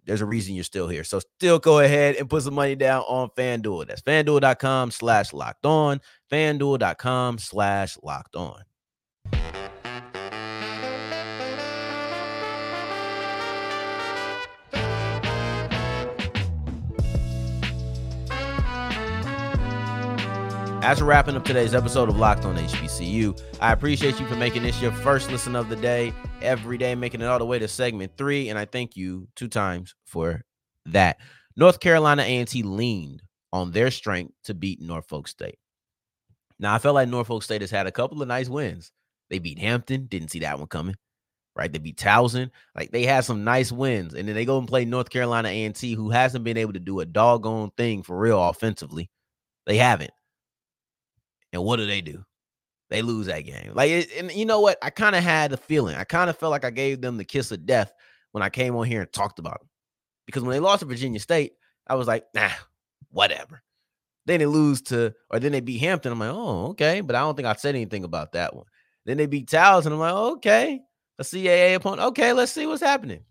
there's 0.04 0.20
a 0.20 0.26
reason 0.26 0.54
you're 0.54 0.64
still 0.64 0.88
here. 0.88 1.04
So 1.04 1.20
still 1.20 1.58
go 1.58 1.80
ahead 1.80 2.16
and 2.16 2.28
put 2.28 2.42
some 2.42 2.54
money 2.54 2.74
down 2.74 3.02
on 3.02 3.28
FanDuel. 3.36 3.86
That's 3.86 4.02
fanduel.com 4.02 4.90
slash 4.90 5.32
locked 5.32 5.66
on, 5.66 6.00
fanduel.com 6.30 7.38
slash 7.38 7.96
locked 8.02 8.36
on. 8.36 8.62
As 20.82 20.98
we're 20.98 21.08
wrapping 21.08 21.36
up 21.36 21.44
today's 21.44 21.74
episode 21.74 22.08
of 22.08 22.16
Locked 22.16 22.46
on 22.46 22.56
HBCU, 22.56 23.38
I 23.60 23.70
appreciate 23.70 24.18
you 24.18 24.26
for 24.26 24.34
making 24.34 24.62
this 24.62 24.80
your 24.80 24.92
first 24.92 25.30
listen 25.30 25.54
of 25.54 25.68
the 25.68 25.76
day 25.76 26.14
every 26.40 26.78
day, 26.78 26.94
making 26.94 27.20
it 27.20 27.26
all 27.26 27.38
the 27.38 27.44
way 27.44 27.58
to 27.58 27.68
segment 27.68 28.12
three, 28.16 28.48
and 28.48 28.58
I 28.58 28.64
thank 28.64 28.96
you 28.96 29.28
two 29.36 29.48
times 29.48 29.94
for 30.06 30.40
that. 30.86 31.18
North 31.54 31.80
Carolina 31.80 32.22
A&T 32.22 32.62
leaned 32.62 33.22
on 33.52 33.72
their 33.72 33.90
strength 33.90 34.32
to 34.44 34.54
beat 34.54 34.80
Norfolk 34.80 35.28
State. 35.28 35.58
Now, 36.58 36.74
I 36.74 36.78
felt 36.78 36.94
like 36.94 37.10
Norfolk 37.10 37.42
State 37.42 37.60
has 37.60 37.70
had 37.70 37.86
a 37.86 37.92
couple 37.92 38.22
of 38.22 38.28
nice 38.28 38.48
wins. 38.48 38.90
They 39.28 39.38
beat 39.38 39.58
Hampton, 39.58 40.06
didn't 40.06 40.30
see 40.30 40.38
that 40.40 40.58
one 40.58 40.66
coming. 40.66 40.96
Right, 41.54 41.70
they 41.70 41.78
beat 41.78 41.98
Towson. 41.98 42.48
Like 42.74 42.90
they 42.90 43.04
had 43.04 43.26
some 43.26 43.44
nice 43.44 43.70
wins, 43.70 44.14
and 44.14 44.26
then 44.26 44.34
they 44.34 44.46
go 44.46 44.58
and 44.58 44.66
play 44.66 44.86
North 44.86 45.10
Carolina 45.10 45.50
A&T, 45.50 45.92
who 45.92 46.08
hasn't 46.08 46.44
been 46.44 46.56
able 46.56 46.72
to 46.72 46.80
do 46.80 47.00
a 47.00 47.04
doggone 47.04 47.70
thing 47.76 48.02
for 48.02 48.18
real 48.18 48.42
offensively. 48.42 49.10
They 49.66 49.76
haven't. 49.76 50.12
And 51.52 51.64
what 51.64 51.76
do 51.76 51.86
they 51.86 52.00
do? 52.00 52.24
They 52.90 53.02
lose 53.02 53.26
that 53.26 53.40
game. 53.40 53.72
Like, 53.74 53.90
it, 53.90 54.10
and 54.18 54.32
you 54.32 54.44
know 54.44 54.60
what? 54.60 54.78
I 54.82 54.90
kind 54.90 55.14
of 55.14 55.22
had 55.22 55.52
a 55.52 55.56
feeling. 55.56 55.96
I 55.96 56.04
kind 56.04 56.28
of 56.28 56.36
felt 56.36 56.50
like 56.50 56.64
I 56.64 56.70
gave 56.70 57.00
them 57.00 57.16
the 57.16 57.24
kiss 57.24 57.52
of 57.52 57.64
death 57.64 57.92
when 58.32 58.42
I 58.42 58.50
came 58.50 58.76
on 58.76 58.86
here 58.86 59.00
and 59.00 59.12
talked 59.12 59.38
about 59.38 59.60
them, 59.60 59.68
because 60.26 60.42
when 60.42 60.52
they 60.52 60.60
lost 60.60 60.80
to 60.80 60.86
Virginia 60.86 61.20
State, 61.20 61.52
I 61.86 61.94
was 61.94 62.06
like, 62.06 62.24
nah, 62.34 62.50
whatever. 63.10 63.62
Then 64.26 64.38
they 64.38 64.46
lose 64.46 64.82
to, 64.82 65.14
or 65.30 65.40
then 65.40 65.52
they 65.52 65.60
beat 65.60 65.78
Hampton. 65.78 66.12
I'm 66.12 66.18
like, 66.18 66.30
oh, 66.32 66.68
okay. 66.68 67.00
But 67.00 67.16
I 67.16 67.20
don't 67.20 67.36
think 67.36 67.46
I 67.46 67.54
said 67.54 67.74
anything 67.74 68.04
about 68.04 68.32
that 68.32 68.54
one. 68.54 68.66
Then 69.06 69.16
they 69.16 69.26
beat 69.26 69.48
Towson. 69.48 69.92
I'm 69.92 69.98
like, 69.98 70.12
okay, 70.12 70.80
a 71.18 71.22
CAA 71.22 71.74
opponent. 71.74 72.02
Okay, 72.08 72.32
let's 72.32 72.52
see 72.52 72.66
what's 72.66 72.82
happening. 72.82 73.24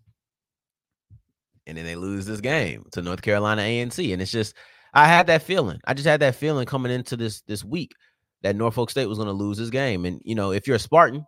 And 1.68 1.78
then 1.78 1.86
they 1.86 1.96
lose 1.96 2.26
this 2.26 2.42
game 2.42 2.86
to 2.94 3.02
North 3.02 3.22
Carolina 3.22 3.62
A&T. 3.62 4.12
And 4.12 4.22
it's 4.22 4.32
just, 4.32 4.56
I 4.94 5.08
had 5.08 5.28
that 5.28 5.44
feeling. 5.44 5.80
I 5.86 5.94
just 5.94 6.08
had 6.08 6.22
that 6.22 6.36
feeling 6.36 6.66
coming 6.66 6.92
into 6.92 7.16
this 7.16 7.42
this 7.42 7.64
week 7.64 7.94
that 8.42 8.56
Norfolk 8.56 8.90
State 8.90 9.08
was 9.08 9.18
going 9.18 9.28
to 9.28 9.34
lose 9.34 9.58
this 9.58 9.70
game. 9.70 10.06
And 10.06 10.22
you 10.24 10.36
know, 10.36 10.52
if 10.52 10.68
you're 10.68 10.78
a 10.78 10.80
Spartan, 10.80 11.26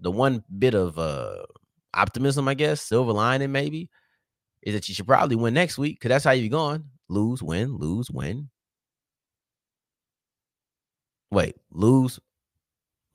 the 0.00 0.10
one 0.10 0.42
bit 0.58 0.74
of 0.74 0.98
uh 0.98 1.42
optimism, 1.94 2.48
I 2.48 2.54
guess, 2.54 2.82
silver 2.82 3.12
lining 3.12 3.52
maybe, 3.52 3.88
is 4.62 4.74
that 4.74 4.88
you 4.88 4.94
should 4.94 5.06
probably 5.06 5.36
win 5.36 5.54
next 5.54 5.78
week 5.78 5.96
because 5.96 6.08
that's 6.10 6.24
how 6.24 6.32
you're 6.32 6.48
going. 6.48 6.84
Lose, 7.08 7.42
win, 7.42 7.76
lose, 7.76 8.10
win. 8.10 8.48
Wait, 11.30 11.56
lose, 11.70 12.20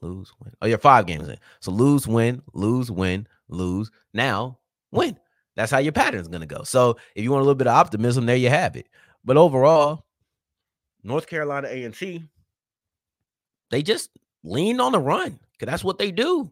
lose, 0.01 0.31
win. 0.41 0.53
Oh, 0.61 0.67
you're 0.67 0.77
five 0.77 1.05
games 1.05 1.27
in. 1.27 1.37
So 1.61 1.71
lose, 1.71 2.07
win, 2.07 2.41
lose, 2.53 2.91
win, 2.91 3.27
lose. 3.47 3.91
Now 4.13 4.59
win. 4.91 5.17
That's 5.55 5.71
how 5.71 5.79
your 5.79 5.91
pattern 5.91 6.21
is 6.21 6.27
going 6.27 6.41
to 6.41 6.47
go. 6.47 6.63
So 6.63 6.97
if 7.15 7.23
you 7.23 7.31
want 7.31 7.41
a 7.41 7.43
little 7.43 7.55
bit 7.55 7.67
of 7.67 7.73
optimism, 7.75 8.25
there 8.25 8.35
you 8.35 8.49
have 8.49 8.75
it. 8.75 8.87
But 9.25 9.37
overall, 9.37 10.05
North 11.03 11.27
Carolina 11.27 11.67
A&T, 11.69 12.23
they 13.71 13.81
just 13.81 14.09
leaned 14.43 14.81
on 14.81 14.91
the 14.91 14.99
run 14.99 15.39
because 15.53 15.71
that's 15.71 15.83
what 15.83 15.97
they 15.97 16.11
do. 16.11 16.51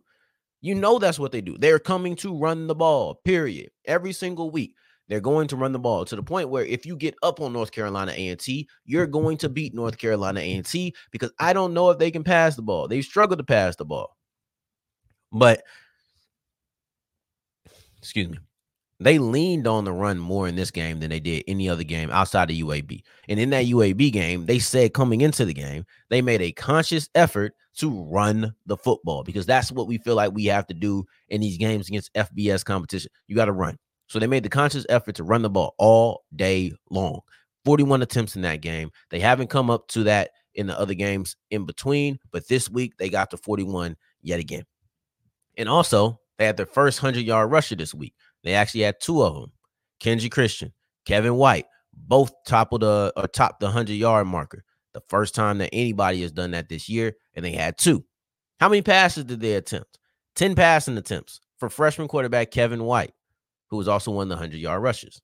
You 0.62 0.76
know 0.76 1.00
that's 1.00 1.20
what 1.20 1.32
they 1.32 1.42
do. 1.42 1.58
They're 1.58 1.80
coming 1.80 2.16
to 2.18 2.38
run 2.38 2.68
the 2.68 2.76
ball, 2.76 3.22
period. 3.24 3.70
Every 3.86 4.14
single 4.14 4.50
week. 4.50 4.74
They're 5.10 5.22
going 5.22 5.48
to 5.48 5.56
run 5.56 5.72
the 5.72 5.80
ball 5.80 6.04
to 6.04 6.18
the 6.18 6.24
point 6.24 6.50
where 6.50 6.66
if 6.66 6.86
you 6.86 6.98
get 6.98 7.16
up 7.24 7.40
on 7.40 7.54
North 7.54 7.72
Carolina 7.72 8.12
A&T, 8.14 8.68
you're 8.84 9.08
going 9.08 9.38
to 9.38 9.48
beat 9.48 9.74
North 9.74 9.98
Carolina 9.98 10.42
A&T 10.42 10.94
because 11.12 11.32
I 11.40 11.54
don't 11.54 11.74
know 11.74 11.90
if 11.92 11.98
they 11.98 12.12
can 12.12 12.26
pass 12.26 12.58
the 12.58 12.62
ball. 12.62 12.90
They 12.90 13.02
struggle 13.02 13.38
to 13.38 13.44
pass 13.44 13.78
the 13.78 13.86
ball. 13.86 14.18
But 15.32 15.64
excuse 18.00 18.30
me. 18.30 18.38
They 19.00 19.20
leaned 19.20 19.68
on 19.68 19.86
the 19.86 19.92
run 19.94 20.18
more 20.18 20.48
in 20.48 20.56
this 20.56 20.72
game 20.72 21.00
than 21.00 21.12
they 21.12 21.20
did 21.20 21.44
any 21.48 21.70
other 21.70 21.84
game 21.84 22.10
outside 22.10 22.50
of 22.50 22.56
UAB. 22.56 23.04
And 23.30 23.40
in 23.40 23.52
that 23.52 23.66
UAB 23.66 24.12
game, 24.12 24.48
they 24.48 24.58
said 24.58 24.94
coming 24.94 25.22
into 25.22 25.46
the 25.46 25.54
game, 25.54 25.86
they 26.10 26.22
made 26.22 26.42
a 26.42 26.52
conscious 26.52 27.08
effort 27.14 27.54
to 27.78 27.92
run 28.10 28.56
the 28.66 28.76
football 28.76 29.24
because 29.24 29.46
that's 29.46 29.72
what 29.72 29.88
we 29.88 30.00
feel 30.00 30.16
like 30.16 30.34
we 30.34 30.46
have 30.46 30.66
to 30.68 30.74
do 30.74 31.06
in 31.30 31.42
these 31.42 31.58
games 31.58 31.88
against 31.88 32.14
FBS 32.16 32.66
competition. 32.66 33.12
You 33.28 33.36
got 33.36 33.46
to 33.46 33.52
run. 33.52 33.78
So 34.08 34.18
they 34.18 34.28
made 34.28 34.44
the 34.44 34.50
conscious 34.50 34.86
effort 34.90 35.16
to 35.16 35.24
run 35.24 35.44
the 35.44 35.50
ball 35.50 35.76
all 35.78 36.24
day 36.36 36.72
long. 36.90 37.20
41 37.66 38.02
attempts 38.02 38.36
in 38.36 38.42
that 38.44 38.62
game. 38.62 38.90
They 39.12 39.20
haven't 39.20 39.50
come 39.50 39.70
up 39.70 39.88
to 39.90 40.04
that 40.06 40.32
in 40.56 40.66
the 40.66 40.80
other 40.80 40.96
games 40.96 41.36
in 41.52 41.66
between, 41.66 42.18
but 42.32 42.48
this 42.48 42.70
week 42.70 42.94
they 42.98 43.10
got 43.10 43.30
to 43.32 43.38
41 43.38 43.96
yet 44.22 44.40
again. 44.40 44.64
And 45.58 45.70
also, 45.70 46.20
they 46.38 46.46
had 46.46 46.58
their 46.58 46.66
first 46.66 47.02
100 47.02 47.26
yard 47.26 47.52
rusher 47.52 47.76
this 47.76 47.94
week. 47.94 48.14
They 48.48 48.56
actually 48.56 48.82
had 48.82 49.00
two 49.02 49.22
of 49.24 49.34
them 49.34 49.52
Kenji 50.02 50.32
Christian, 50.32 50.74
Kevin 51.06 51.36
White, 51.36 51.66
both 51.94 52.32
toppled 52.46 52.84
a 52.84 53.12
or 53.16 53.28
topped 53.28 53.60
the 53.60 53.68
uh, 53.68 53.70
100 53.70 53.94
yard 53.94 54.28
marker. 54.28 54.64
The 54.94 55.02
first 55.10 55.36
time 55.36 55.60
that 55.60 55.70
anybody 55.74 56.22
has 56.22 56.32
done 56.32 56.52
that 56.52 56.70
this 56.70 56.90
year, 56.90 57.14
and 57.36 57.46
they 57.46 57.52
had 57.52 57.78
two. 57.78 58.04
How 58.60 58.70
many 58.70 58.82
passes 58.82 59.26
did 59.26 59.42
they 59.42 59.54
attempt? 59.54 60.00
10 60.36 60.56
passing 60.56 60.98
attempts 60.98 61.40
for 61.58 61.70
freshman 61.70 62.08
quarterback 62.08 62.50
Kevin 62.50 62.84
White 62.84 63.14
who 63.70 63.78
was 63.78 63.88
also 63.88 64.12
one 64.12 64.24
of 64.24 64.30
the 64.30 64.36
100 64.36 64.58
yard 64.58 64.82
rushers. 64.82 65.22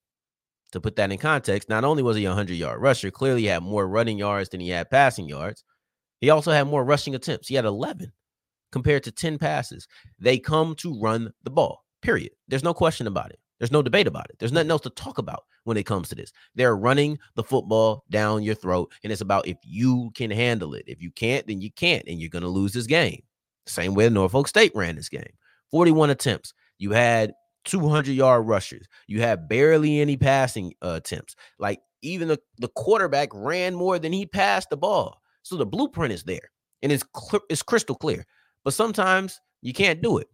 To 0.71 0.81
put 0.81 0.95
that 0.95 1.11
in 1.11 1.17
context, 1.17 1.69
not 1.69 1.83
only 1.83 2.01
was 2.01 2.17
he 2.17 2.25
a 2.25 2.29
100 2.29 2.55
yard 2.55 2.81
rusher, 2.81 3.11
clearly 3.11 3.41
he 3.41 3.47
had 3.47 3.63
more 3.63 3.87
running 3.87 4.17
yards 4.17 4.49
than 4.49 4.59
he 4.59 4.69
had 4.69 4.89
passing 4.89 5.29
yards. 5.29 5.63
He 6.19 6.29
also 6.29 6.51
had 6.51 6.67
more 6.67 6.83
rushing 6.83 7.15
attempts. 7.15 7.47
He 7.47 7.55
had 7.55 7.65
11 7.65 8.11
compared 8.71 9.03
to 9.03 9.11
10 9.11 9.37
passes. 9.37 9.87
They 10.19 10.39
come 10.39 10.75
to 10.75 10.99
run 10.99 11.31
the 11.43 11.51
ball, 11.51 11.82
period. 12.03 12.31
There's 12.47 12.63
no 12.63 12.73
question 12.73 13.07
about 13.07 13.31
it. 13.31 13.39
There's 13.59 13.71
no 13.71 13.81
debate 13.81 14.07
about 14.07 14.29
it. 14.29 14.37
There's 14.39 14.51
nothing 14.51 14.71
else 14.71 14.81
to 14.81 14.89
talk 14.89 15.17
about 15.17 15.43
when 15.63 15.77
it 15.77 15.85
comes 15.85 16.09
to 16.09 16.15
this. 16.15 16.33
They're 16.53 16.75
running 16.75 17.17
the 17.35 17.43
football 17.43 18.03
down 18.09 18.43
your 18.43 18.55
throat, 18.55 18.91
and 19.03 19.11
it's 19.11 19.21
about 19.21 19.47
if 19.47 19.57
you 19.63 20.11
can 20.15 20.31
handle 20.31 20.73
it. 20.73 20.83
If 20.85 21.01
you 21.01 21.11
can't, 21.11 21.47
then 21.47 21.61
you 21.61 21.71
can't, 21.71 22.03
and 22.07 22.19
you're 22.19 22.29
going 22.29 22.43
to 22.43 22.49
lose 22.49 22.73
this 22.73 22.87
game. 22.87 23.23
Same 23.65 23.93
way 23.93 24.09
Norfolk 24.09 24.47
State 24.47 24.73
ran 24.75 24.95
this 24.95 25.09
game 25.09 25.31
41 25.71 26.09
attempts. 26.09 26.53
You 26.77 26.91
had 26.91 27.33
200 27.65 28.11
yard 28.11 28.45
rushers. 28.45 28.87
You 29.07 29.21
had 29.21 29.47
barely 29.47 29.99
any 29.99 30.17
passing 30.17 30.73
uh, 30.81 30.95
attempts. 30.97 31.35
Like 31.59 31.79
even 32.01 32.27
the, 32.27 32.39
the 32.57 32.67
quarterback 32.67 33.29
ran 33.33 33.73
more 33.73 33.97
than 33.99 34.11
he 34.11 34.25
passed 34.25 34.69
the 34.69 34.77
ball. 34.77 35.21
So 35.43 35.55
the 35.55 35.65
blueprint 35.65 36.13
is 36.13 36.23
there 36.23 36.51
and 36.81 36.91
it's 36.91 37.05
cl- 37.15 37.43
it's 37.49 37.63
crystal 37.63 37.95
clear. 37.95 38.25
But 38.63 38.73
sometimes 38.73 39.39
you 39.61 39.73
can't 39.73 40.01
do 40.01 40.17
it. 40.17 40.27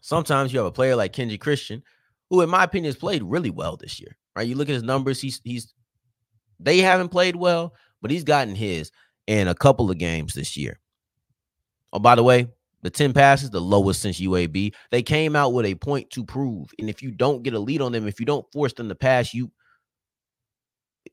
Sometimes 0.00 0.52
you 0.52 0.58
have 0.58 0.66
a 0.66 0.72
player 0.72 0.96
like 0.96 1.12
Kenji 1.12 1.40
Christian, 1.40 1.82
who 2.30 2.40
in 2.40 2.50
my 2.50 2.64
opinion 2.64 2.92
has 2.92 2.96
played 2.96 3.22
really 3.22 3.50
well 3.50 3.76
this 3.76 4.00
year. 4.00 4.16
Right? 4.36 4.46
You 4.46 4.54
look 4.54 4.68
at 4.68 4.74
his 4.74 4.82
numbers, 4.82 5.20
he's 5.20 5.40
he's 5.44 5.74
they 6.60 6.78
haven't 6.78 7.08
played 7.08 7.36
well, 7.36 7.74
but 8.00 8.10
he's 8.10 8.24
gotten 8.24 8.54
his 8.54 8.90
in 9.26 9.48
a 9.48 9.54
couple 9.54 9.90
of 9.90 9.98
games 9.98 10.34
this 10.34 10.56
year. 10.56 10.78
Oh, 11.92 11.98
by 11.98 12.14
the 12.14 12.22
way, 12.22 12.48
the 12.82 12.90
10 12.90 13.12
passes, 13.12 13.50
the 13.50 13.60
lowest 13.60 14.02
since 14.02 14.20
UAB. 14.20 14.74
They 14.90 15.02
came 15.02 15.34
out 15.34 15.52
with 15.52 15.66
a 15.66 15.74
point 15.74 16.10
to 16.10 16.24
prove. 16.24 16.68
And 16.78 16.88
if 16.88 17.02
you 17.02 17.10
don't 17.10 17.42
get 17.42 17.54
a 17.54 17.58
lead 17.58 17.80
on 17.80 17.92
them, 17.92 18.06
if 18.06 18.20
you 18.20 18.26
don't 18.26 18.50
force 18.52 18.72
them 18.72 18.88
to 18.88 18.94
pass, 18.94 19.34
you 19.34 19.50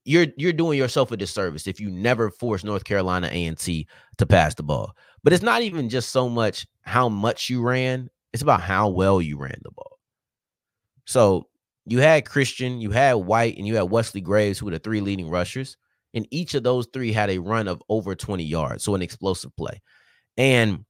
you're 0.03 0.27
you're 0.37 0.53
doing 0.53 0.77
yourself 0.77 1.11
a 1.11 1.17
disservice 1.17 1.67
if 1.67 1.79
you 1.79 1.89
never 1.89 2.29
force 2.29 2.63
North 2.63 2.83
Carolina 2.83 3.29
A&T 3.31 3.87
to 4.17 4.25
pass 4.25 4.53
the 4.53 4.63
ball. 4.63 4.93
But 5.23 5.33
it's 5.33 5.43
not 5.43 5.61
even 5.61 5.89
just 5.89 6.11
so 6.11 6.29
much 6.29 6.67
how 6.81 7.09
much 7.09 7.49
you 7.49 7.61
ran, 7.61 8.09
it's 8.35 8.43
about 8.43 8.59
how 8.59 8.89
well 8.89 9.21
you 9.21 9.37
ran 9.37 9.61
the 9.63 9.71
ball. 9.71 9.97
So 11.05 11.47
you 11.85 11.99
had 11.99 12.25
Christian, 12.25 12.81
you 12.81 12.91
had 12.91 13.13
White, 13.13 13.57
and 13.57 13.65
you 13.65 13.77
had 13.77 13.89
Wesley 13.89 14.19
Graves, 14.19 14.59
who 14.59 14.65
were 14.65 14.73
the 14.73 14.79
three 14.79 14.99
leading 14.99 15.29
rushers. 15.29 15.77
And 16.13 16.27
each 16.31 16.53
of 16.53 16.63
those 16.63 16.85
three 16.91 17.13
had 17.13 17.29
a 17.29 17.37
run 17.37 17.69
of 17.69 17.81
over 17.87 18.13
20 18.13 18.43
yards. 18.43 18.83
So 18.83 18.93
an 18.93 19.01
explosive 19.01 19.55
play. 19.55 19.81
And 20.35 20.83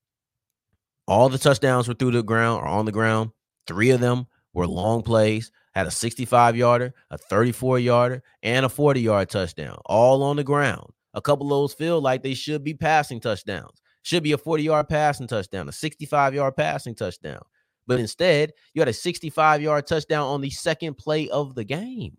all 1.07 1.29
the 1.29 1.37
touchdowns 1.37 1.87
were 1.87 1.93
through 1.93 2.13
the 2.13 2.23
ground 2.23 2.63
or 2.63 2.67
on 2.67 2.85
the 2.85 2.91
ground. 2.91 3.29
Three 3.67 3.91
of 3.91 3.99
them 3.99 4.25
were 4.55 4.65
long 4.65 5.03
plays, 5.03 5.51
had 5.75 5.85
a 5.85 5.91
65 5.91 6.55
yarder, 6.55 6.95
a 7.11 7.19
34 7.19 7.77
yarder, 7.77 8.23
and 8.41 8.65
a 8.65 8.69
40 8.69 9.01
yard 9.01 9.29
touchdown, 9.29 9.77
all 9.85 10.23
on 10.23 10.37
the 10.37 10.43
ground. 10.43 10.87
A 11.13 11.21
couple 11.21 11.45
of 11.45 11.51
those 11.51 11.75
feel 11.75 12.01
like 12.01 12.23
they 12.23 12.33
should 12.33 12.63
be 12.63 12.73
passing 12.73 13.19
touchdowns. 13.19 13.83
Should 14.05 14.21
be 14.21 14.33
a 14.33 14.37
40 14.37 14.61
yard 14.61 14.87
passing 14.87 15.25
touchdown, 15.25 15.67
a 15.67 15.71
65 15.71 16.35
yard 16.35 16.55
passing 16.55 16.93
touchdown. 16.93 17.41
But 17.87 17.99
instead, 17.99 18.53
you 18.75 18.81
had 18.81 18.87
a 18.87 18.93
65 18.93 19.63
yard 19.63 19.87
touchdown 19.87 20.27
on 20.27 20.41
the 20.41 20.51
second 20.51 20.99
play 20.99 21.27
of 21.29 21.55
the 21.55 21.63
game. 21.63 22.15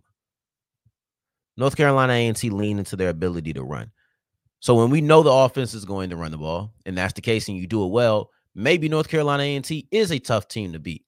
North 1.57 1.77
Carolina 1.77 2.12
A&T 2.12 2.51
leaned 2.51 2.81
into 2.81 2.96
their 2.96 3.11
ability 3.11 3.53
to 3.53 3.62
run. 3.62 3.92
So 4.59 4.75
when 4.75 4.90
we 4.90 5.01
know 5.01 5.22
the 5.22 5.31
offense 5.31 5.75
is 5.75 5.85
going 5.85 6.11
to 6.11 6.16
run 6.16 6.33
the 6.33 6.38
ball, 6.38 6.75
and 6.85 6.99
that's 6.99 7.12
the 7.12 7.20
case, 7.20 7.46
and 7.46 7.57
you 7.57 7.68
do 7.68 7.85
it 7.85 7.92
well, 7.92 8.31
maybe 8.53 8.88
North 8.88 9.07
Carolina 9.07 9.44
A&T 9.44 9.87
is 9.92 10.11
a 10.11 10.18
tough 10.18 10.49
team 10.49 10.72
to 10.72 10.81
beat. 10.81 11.05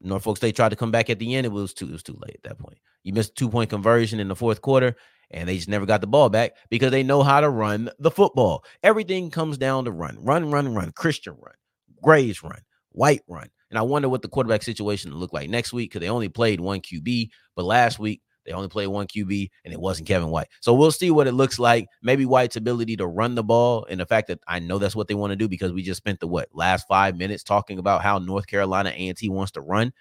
Norfolk 0.00 0.36
State 0.36 0.54
tried 0.54 0.68
to 0.68 0.76
come 0.76 0.92
back 0.92 1.10
at 1.10 1.18
the 1.18 1.34
end. 1.34 1.44
It 1.44 1.50
was 1.50 1.74
too, 1.74 1.88
it 1.88 1.92
was 1.92 2.04
too 2.04 2.16
late 2.22 2.36
at 2.36 2.42
that 2.44 2.58
point. 2.60 2.78
You 3.02 3.14
missed 3.14 3.34
two 3.34 3.48
point 3.48 3.68
conversion 3.68 4.20
in 4.20 4.28
the 4.28 4.36
fourth 4.36 4.62
quarter, 4.62 4.94
and 5.30 5.48
they 5.48 5.56
just 5.56 5.68
never 5.68 5.86
got 5.86 6.00
the 6.00 6.06
ball 6.06 6.28
back 6.28 6.52
because 6.70 6.90
they 6.90 7.02
know 7.02 7.22
how 7.22 7.40
to 7.40 7.48
run 7.48 7.90
the 7.98 8.10
football. 8.10 8.64
Everything 8.82 9.30
comes 9.30 9.58
down 9.58 9.84
to 9.84 9.90
run, 9.90 10.16
run, 10.20 10.50
run, 10.50 10.74
run. 10.74 10.92
Christian 10.92 11.34
run, 11.40 11.54
Graves 12.02 12.42
run, 12.42 12.60
White 12.92 13.22
run. 13.28 13.48
And 13.70 13.78
I 13.78 13.82
wonder 13.82 14.08
what 14.08 14.22
the 14.22 14.28
quarterback 14.28 14.62
situation 14.62 15.12
will 15.12 15.18
look 15.18 15.32
like 15.32 15.50
next 15.50 15.72
week 15.72 15.90
because 15.90 16.00
they 16.00 16.10
only 16.10 16.28
played 16.28 16.60
one 16.60 16.80
QB, 16.80 17.30
but 17.56 17.64
last 17.64 17.98
week 17.98 18.22
they 18.46 18.52
only 18.52 18.68
played 18.68 18.86
one 18.86 19.08
QB, 19.08 19.50
and 19.64 19.74
it 19.74 19.80
wasn't 19.80 20.06
Kevin 20.06 20.30
White. 20.30 20.46
So 20.60 20.72
we'll 20.72 20.92
see 20.92 21.10
what 21.10 21.26
it 21.26 21.32
looks 21.32 21.58
like. 21.58 21.88
Maybe 22.00 22.24
White's 22.24 22.54
ability 22.54 22.96
to 22.96 23.06
run 23.06 23.34
the 23.34 23.42
ball, 23.42 23.84
and 23.90 23.98
the 23.98 24.06
fact 24.06 24.28
that 24.28 24.38
I 24.46 24.60
know 24.60 24.78
that's 24.78 24.94
what 24.94 25.08
they 25.08 25.14
want 25.14 25.32
to 25.32 25.36
do 25.36 25.48
because 25.48 25.72
we 25.72 25.82
just 25.82 25.98
spent 25.98 26.20
the 26.20 26.28
what 26.28 26.48
last 26.54 26.86
five 26.86 27.16
minutes 27.16 27.42
talking 27.42 27.78
about 27.78 28.02
how 28.02 28.18
North 28.18 28.46
Carolina 28.46 28.92
A&T 28.94 29.28
wants 29.28 29.52
to 29.52 29.60
run. 29.60 29.92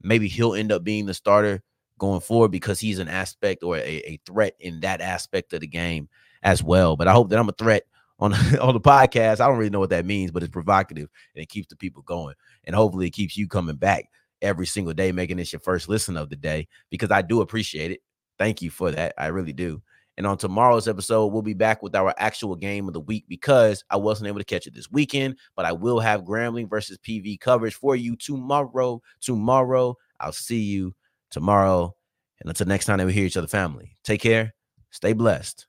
Maybe 0.00 0.28
he'll 0.28 0.54
end 0.54 0.70
up 0.70 0.84
being 0.84 1.06
the 1.06 1.14
starter 1.14 1.62
going 2.02 2.20
forward 2.20 2.50
because 2.50 2.80
he's 2.80 2.98
an 2.98 3.06
aspect 3.06 3.62
or 3.62 3.76
a, 3.76 3.80
a 3.80 4.20
threat 4.26 4.56
in 4.58 4.80
that 4.80 5.00
aspect 5.00 5.52
of 5.52 5.60
the 5.60 5.68
game 5.68 6.08
as 6.42 6.60
well. 6.60 6.96
But 6.96 7.06
I 7.06 7.12
hope 7.12 7.30
that 7.30 7.38
I'm 7.38 7.48
a 7.48 7.52
threat 7.52 7.84
on 8.18 8.34
on 8.60 8.74
the 8.74 8.80
podcast. 8.80 9.40
I 9.40 9.46
don't 9.46 9.56
really 9.56 9.70
know 9.70 9.78
what 9.78 9.90
that 9.90 10.04
means, 10.04 10.32
but 10.32 10.42
it's 10.42 10.50
provocative 10.50 11.08
and 11.36 11.42
it 11.44 11.48
keeps 11.48 11.68
the 11.68 11.76
people 11.76 12.02
going. 12.02 12.34
And 12.64 12.74
hopefully 12.74 13.06
it 13.06 13.12
keeps 13.12 13.36
you 13.36 13.46
coming 13.46 13.76
back 13.76 14.06
every 14.42 14.66
single 14.66 14.92
day, 14.92 15.12
making 15.12 15.36
this 15.36 15.52
your 15.52 15.60
first 15.60 15.88
listen 15.88 16.16
of 16.16 16.28
the 16.28 16.34
day 16.34 16.66
because 16.90 17.12
I 17.12 17.22
do 17.22 17.40
appreciate 17.40 17.92
it. 17.92 18.00
Thank 18.36 18.62
you 18.62 18.70
for 18.70 18.90
that. 18.90 19.14
I 19.16 19.28
really 19.28 19.52
do. 19.52 19.80
And 20.16 20.26
on 20.26 20.38
tomorrow's 20.38 20.88
episode, 20.88 21.28
we'll 21.28 21.42
be 21.42 21.54
back 21.54 21.84
with 21.84 21.94
our 21.94 22.12
actual 22.18 22.56
game 22.56 22.88
of 22.88 22.94
the 22.94 23.00
week 23.00 23.26
because 23.28 23.84
I 23.90 23.96
wasn't 23.96 24.26
able 24.26 24.40
to 24.40 24.44
catch 24.44 24.66
it 24.66 24.74
this 24.74 24.90
weekend, 24.90 25.36
but 25.54 25.66
I 25.66 25.72
will 25.72 26.00
have 26.00 26.24
Grambling 26.24 26.68
versus 26.68 26.98
PV 26.98 27.38
coverage 27.38 27.76
for 27.76 27.94
you 27.94 28.16
tomorrow. 28.16 29.00
Tomorrow, 29.20 29.96
I'll 30.18 30.32
see 30.32 30.58
you 30.58 30.96
tomorrow. 31.32 31.94
And 32.40 32.48
until 32.48 32.66
next 32.68 32.86
time 32.86 32.98
that 32.98 33.06
we 33.06 33.12
hear 33.12 33.26
each 33.26 33.36
other, 33.36 33.48
family, 33.48 33.96
take 34.04 34.20
care, 34.20 34.54
stay 34.90 35.12
blessed. 35.12 35.66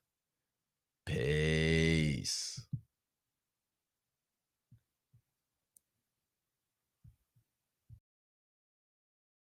Peace. 1.06 2.53